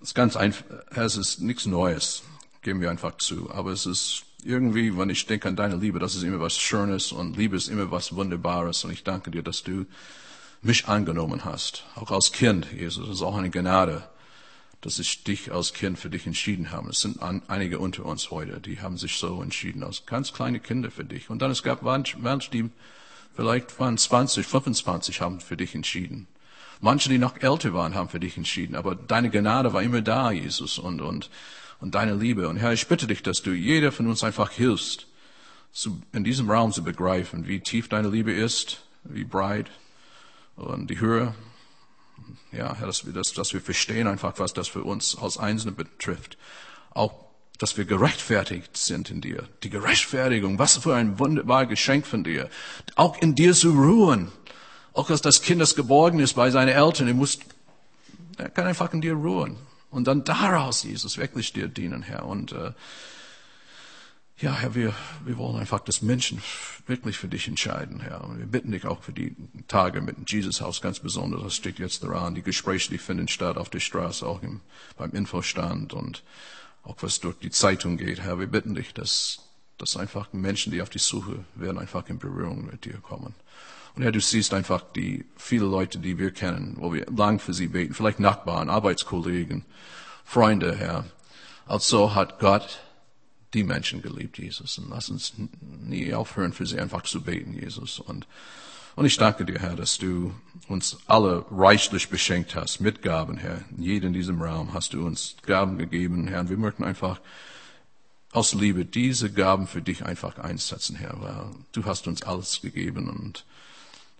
es 0.00 0.08
ist 0.08 0.14
ganz 0.14 0.36
einfach, 0.36 0.64
es 0.90 1.16
ist 1.16 1.40
nichts 1.40 1.66
Neues, 1.66 2.22
geben 2.62 2.80
wir 2.80 2.90
einfach 2.90 3.16
zu. 3.16 3.50
Aber 3.50 3.70
es 3.70 3.86
ist 3.86 4.24
irgendwie, 4.44 4.96
wenn 4.96 5.10
ich 5.10 5.26
denke 5.26 5.48
an 5.48 5.56
deine 5.56 5.76
Liebe, 5.76 5.98
das 5.98 6.14
ist 6.14 6.22
immer 6.22 6.40
was 6.40 6.56
Schönes 6.56 7.12
und 7.12 7.36
Liebe 7.36 7.56
ist 7.56 7.68
immer 7.68 7.90
was 7.90 8.14
Wunderbares. 8.14 8.84
Und 8.84 8.92
ich 8.92 9.04
danke 9.04 9.30
dir, 9.30 9.42
dass 9.42 9.62
du 9.62 9.86
mich 10.62 10.88
angenommen 10.88 11.44
hast, 11.44 11.84
auch 11.94 12.10
als 12.10 12.32
Kind, 12.32 12.72
Jesus. 12.72 13.06
Das 13.06 13.16
ist 13.16 13.22
auch 13.22 13.36
eine 13.36 13.50
Gnade, 13.50 14.08
dass 14.80 14.98
ich 14.98 15.24
dich 15.24 15.52
als 15.52 15.72
Kind 15.72 15.98
für 15.98 16.10
dich 16.10 16.26
entschieden 16.26 16.70
habe. 16.70 16.90
Es 16.90 17.00
sind 17.00 17.20
einige 17.48 17.78
unter 17.78 18.04
uns 18.04 18.30
heute, 18.30 18.60
die 18.60 18.80
haben 18.80 18.96
sich 18.96 19.16
so 19.16 19.42
entschieden, 19.42 19.82
als 19.82 20.06
ganz 20.06 20.32
kleine 20.32 20.60
Kinder 20.60 20.90
für 20.90 21.04
dich. 21.04 21.30
Und 21.30 21.42
dann 21.42 21.50
es 21.50 21.62
gab 21.62 21.82
manche, 21.82 22.50
die 22.50 22.70
vielleicht 23.36 23.78
waren 23.78 23.98
20, 23.98 24.46
25, 24.46 25.20
haben 25.20 25.40
für 25.40 25.56
dich 25.56 25.74
entschieden. 25.74 26.26
Manche, 26.80 27.08
die 27.08 27.18
noch 27.18 27.36
älter 27.40 27.72
waren, 27.72 27.94
haben 27.94 28.08
für 28.08 28.20
dich 28.20 28.36
entschieden. 28.36 28.74
Aber 28.74 28.94
deine 28.94 29.30
Gnade 29.30 29.72
war 29.72 29.82
immer 29.82 30.02
da, 30.02 30.30
Jesus, 30.30 30.78
und, 30.78 31.00
und, 31.00 31.30
und 31.80 31.94
deine 31.94 32.14
Liebe. 32.14 32.48
Und 32.48 32.56
Herr, 32.56 32.72
ich 32.72 32.88
bitte 32.88 33.06
dich, 33.06 33.22
dass 33.22 33.42
du 33.42 33.52
jeder 33.52 33.92
von 33.92 34.06
uns 34.06 34.24
einfach 34.24 34.50
hilfst, 34.50 35.06
in 36.12 36.24
diesem 36.24 36.50
Raum 36.50 36.72
zu 36.72 36.82
begreifen, 36.82 37.46
wie 37.46 37.60
tief 37.60 37.88
deine 37.88 38.08
Liebe 38.08 38.32
ist, 38.32 38.82
wie 39.04 39.24
breit, 39.24 39.70
und 40.56 40.88
die 40.88 41.00
Höhe, 41.00 41.34
ja, 42.50 42.74
dass 42.74 43.04
wir, 43.04 43.12
das, 43.12 43.34
dass 43.34 43.52
wir 43.52 43.60
verstehen 43.60 44.06
einfach, 44.06 44.38
was 44.38 44.54
das 44.54 44.68
für 44.68 44.82
uns 44.82 45.16
als 45.16 45.36
Einzelne 45.36 45.72
betrifft. 45.72 46.38
Auch, 46.90 47.25
dass 47.58 47.76
wir 47.76 47.84
gerechtfertigt 47.84 48.76
sind 48.76 49.10
in 49.10 49.20
dir. 49.20 49.48
Die 49.62 49.70
Gerechtfertigung, 49.70 50.58
was 50.58 50.76
für 50.76 50.94
ein 50.94 51.18
wunderbares 51.18 51.68
Geschenk 51.68 52.06
von 52.06 52.24
dir. 52.24 52.50
Auch 52.94 53.20
in 53.20 53.34
dir 53.34 53.54
zu 53.54 53.70
ruhen. 53.70 54.30
Auch, 54.92 55.08
dass 55.08 55.22
das 55.22 55.42
Kind, 55.42 55.60
das 55.60 55.74
geborgen 55.74 56.20
ist 56.20 56.34
bei 56.34 56.50
seinen 56.50 56.68
Eltern, 56.68 57.08
er 57.08 57.14
muss, 57.14 57.38
er 58.38 58.48
kann 58.48 58.66
einfach 58.66 58.92
in 58.92 59.00
dir 59.00 59.14
ruhen. 59.14 59.56
Und 59.90 60.06
dann 60.06 60.24
daraus, 60.24 60.82
Jesus, 60.82 61.18
wirklich 61.18 61.52
dir 61.52 61.68
dienen, 61.68 62.02
Herr. 62.02 62.26
Und, 62.26 62.52
äh, 62.52 62.72
ja, 64.38 64.54
Herr, 64.54 64.74
wir, 64.74 64.94
wir 65.24 65.38
wollen 65.38 65.56
einfach, 65.56 65.80
dass 65.80 66.02
Menschen 66.02 66.42
wirklich 66.86 67.16
für 67.16 67.28
dich 67.28 67.48
entscheiden, 67.48 68.00
Herr. 68.00 68.24
Und 68.24 68.38
wir 68.38 68.46
bitten 68.46 68.72
dich 68.72 68.84
auch 68.84 69.02
für 69.02 69.12
die 69.12 69.34
Tage 69.68 70.02
mit 70.02 70.16
dem 70.16 70.24
Jesus-Haus 70.26 70.82
ganz 70.82 71.00
besonders. 71.00 71.42
Das 71.42 71.56
steht 71.56 71.78
jetzt 71.78 72.02
daran. 72.02 72.34
Die 72.34 72.42
Gespräche, 72.42 72.90
die 72.90 72.98
finden 72.98 73.28
statt 73.28 73.56
auf 73.56 73.70
der 73.70 73.80
Straße, 73.80 74.26
auch 74.26 74.42
im, 74.42 74.60
beim 74.98 75.12
Infostand 75.12 75.94
und 75.94 76.22
auch 76.86 76.96
was 77.00 77.20
durch 77.20 77.36
die 77.38 77.50
Zeitung 77.50 77.96
geht, 77.96 78.20
Herr. 78.20 78.38
Wir 78.38 78.46
bitten 78.46 78.74
dich, 78.74 78.94
dass, 78.94 79.40
dass 79.78 79.96
einfach 79.96 80.32
Menschen, 80.32 80.72
die 80.72 80.82
auf 80.82 80.90
die 80.90 80.98
Suche 80.98 81.44
werden, 81.54 81.78
einfach 81.78 82.08
in 82.08 82.18
Berührung 82.18 82.66
mit 82.66 82.84
dir 82.84 82.98
kommen. 82.98 83.34
Und 83.94 84.02
Herr, 84.02 84.12
du 84.12 84.20
siehst 84.20 84.54
einfach 84.54 84.82
die 84.94 85.24
viele 85.36 85.64
Leute, 85.64 85.98
die 85.98 86.18
wir 86.18 86.30
kennen, 86.30 86.76
wo 86.78 86.92
wir 86.92 87.06
lang 87.06 87.40
für 87.40 87.54
sie 87.54 87.68
beten, 87.68 87.94
vielleicht 87.94 88.20
Nachbarn, 88.20 88.68
Arbeitskollegen, 88.68 89.64
Freunde, 90.24 90.76
Herr. 90.76 91.04
Also 91.66 92.14
hat 92.14 92.38
Gott 92.38 92.80
die 93.54 93.64
Menschen 93.64 94.02
geliebt, 94.02 94.38
Jesus. 94.38 94.78
Und 94.78 94.90
lass 94.90 95.08
uns 95.08 95.32
nie 95.60 96.14
aufhören, 96.14 96.52
für 96.52 96.66
sie 96.66 96.78
einfach 96.78 97.02
zu 97.02 97.22
beten, 97.22 97.54
Jesus. 97.54 97.98
Und, 97.98 98.26
und 98.96 99.04
ich 99.04 99.16
danke 99.16 99.44
dir, 99.44 99.60
Herr, 99.60 99.76
dass 99.76 99.98
du 99.98 100.34
uns 100.68 100.98
alle 101.06 101.44
reichlich 101.50 102.08
beschenkt 102.08 102.54
hast 102.56 102.80
mit 102.80 103.02
Gaben, 103.02 103.36
Herr. 103.36 103.60
Jeden 103.76 104.08
in 104.08 104.12
diesem 104.14 104.40
Raum 104.42 104.72
hast 104.74 104.94
du 104.94 105.06
uns 105.06 105.36
Gaben 105.42 105.78
gegeben, 105.78 106.26
Herr. 106.26 106.40
Und 106.40 106.50
wir 106.50 106.56
möchten 106.56 106.82
einfach 106.82 107.20
aus 108.32 108.54
Liebe 108.54 108.84
diese 108.84 109.30
Gaben 109.30 109.66
für 109.66 109.82
dich 109.82 110.04
einfach 110.04 110.38
einsetzen, 110.38 110.96
Herr, 110.96 111.20
weil 111.20 111.50
du 111.72 111.84
hast 111.84 112.06
uns 112.08 112.22
alles 112.22 112.60
gegeben 112.60 113.08
und 113.08 113.44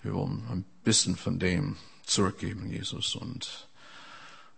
wir 0.03 0.15
wollen 0.15 0.45
ein 0.51 0.65
bisschen 0.85 1.17
von 1.17 1.39
dem 1.39 1.77
zurückgeben, 2.05 2.71
Jesus. 2.71 3.17
Und, 3.17 3.69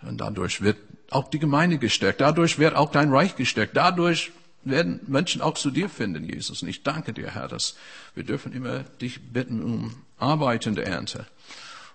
und 0.03 0.19
dadurch 0.19 0.61
wird 0.61 0.79
auch 1.11 1.31
die 1.31 1.39
Gemeinde 1.39 1.79
gestärkt. 1.79 2.21
Dadurch 2.21 2.59
wird 2.59 2.75
auch 2.75 2.91
dein 2.91 3.11
Reich 3.11 3.37
gestärkt. 3.37 3.77
Dadurch 3.77 4.33
werden 4.69 5.01
Menschen 5.07 5.43
auch 5.43 5.55
zu 5.55 5.71
dir 5.71 5.89
finden, 5.89 6.25
Jesus. 6.25 6.63
Und 6.63 6.69
ich 6.69 6.83
danke 6.83 7.13
dir, 7.13 7.31
Herr, 7.31 7.49
dass 7.49 7.77
wir 8.15 8.25
dürfen 8.25 8.53
immer 8.53 8.81
dich 9.01 9.33
bitten 9.33 9.63
um 9.63 9.95
arbeitende 10.19 10.85
Ernte. 10.85 11.27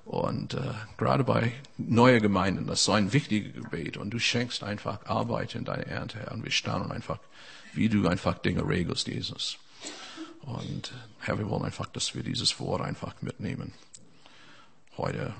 Und 0.05 0.53
äh, 0.53 0.59
gerade 0.97 1.23
bei 1.23 1.53
neuen 1.77 2.21
Gemeinden, 2.21 2.67
das 2.67 2.79
ist 2.79 2.85
so 2.85 2.91
ein 2.91 3.13
wichtiges 3.13 3.53
Gebet. 3.53 3.97
Und 3.97 4.11
du 4.11 4.19
schenkst 4.19 4.63
einfach 4.63 5.05
Arbeit 5.05 5.55
in 5.55 5.63
deine 5.63 5.85
Ernte, 5.85 6.19
Herr. 6.19 6.31
Und 6.31 6.43
wir 6.43 6.51
staunen 6.51 6.91
einfach, 6.91 7.19
wie 7.73 7.89
du 7.89 8.07
einfach 8.07 8.37
Dinge 8.37 8.67
regelst, 8.67 9.07
Jesus. 9.07 9.57
Und 10.41 10.91
Herr, 11.19 11.39
wir 11.39 11.49
wollen 11.49 11.63
einfach, 11.63 11.85
dass 11.87 12.15
wir 12.15 12.23
dieses 12.23 12.59
Wort 12.59 12.81
einfach 12.81 13.21
mitnehmen. 13.21 13.73
Heute 14.97 15.33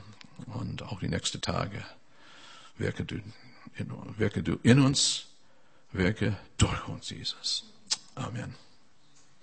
und 0.47 0.81
auch 0.83 0.99
die 0.99 1.09
nächsten 1.09 1.41
Tage. 1.41 1.83
Wirke 2.77 3.03
du 3.05 3.15
in, 3.75 3.91
wirke 4.17 4.43
du 4.43 4.57
in 4.63 4.79
uns 4.79 5.27
Wirke 5.93 6.35
durch 6.57 6.87
uns, 6.87 7.09
Jesus. 7.11 7.71
Amen. 8.15 8.55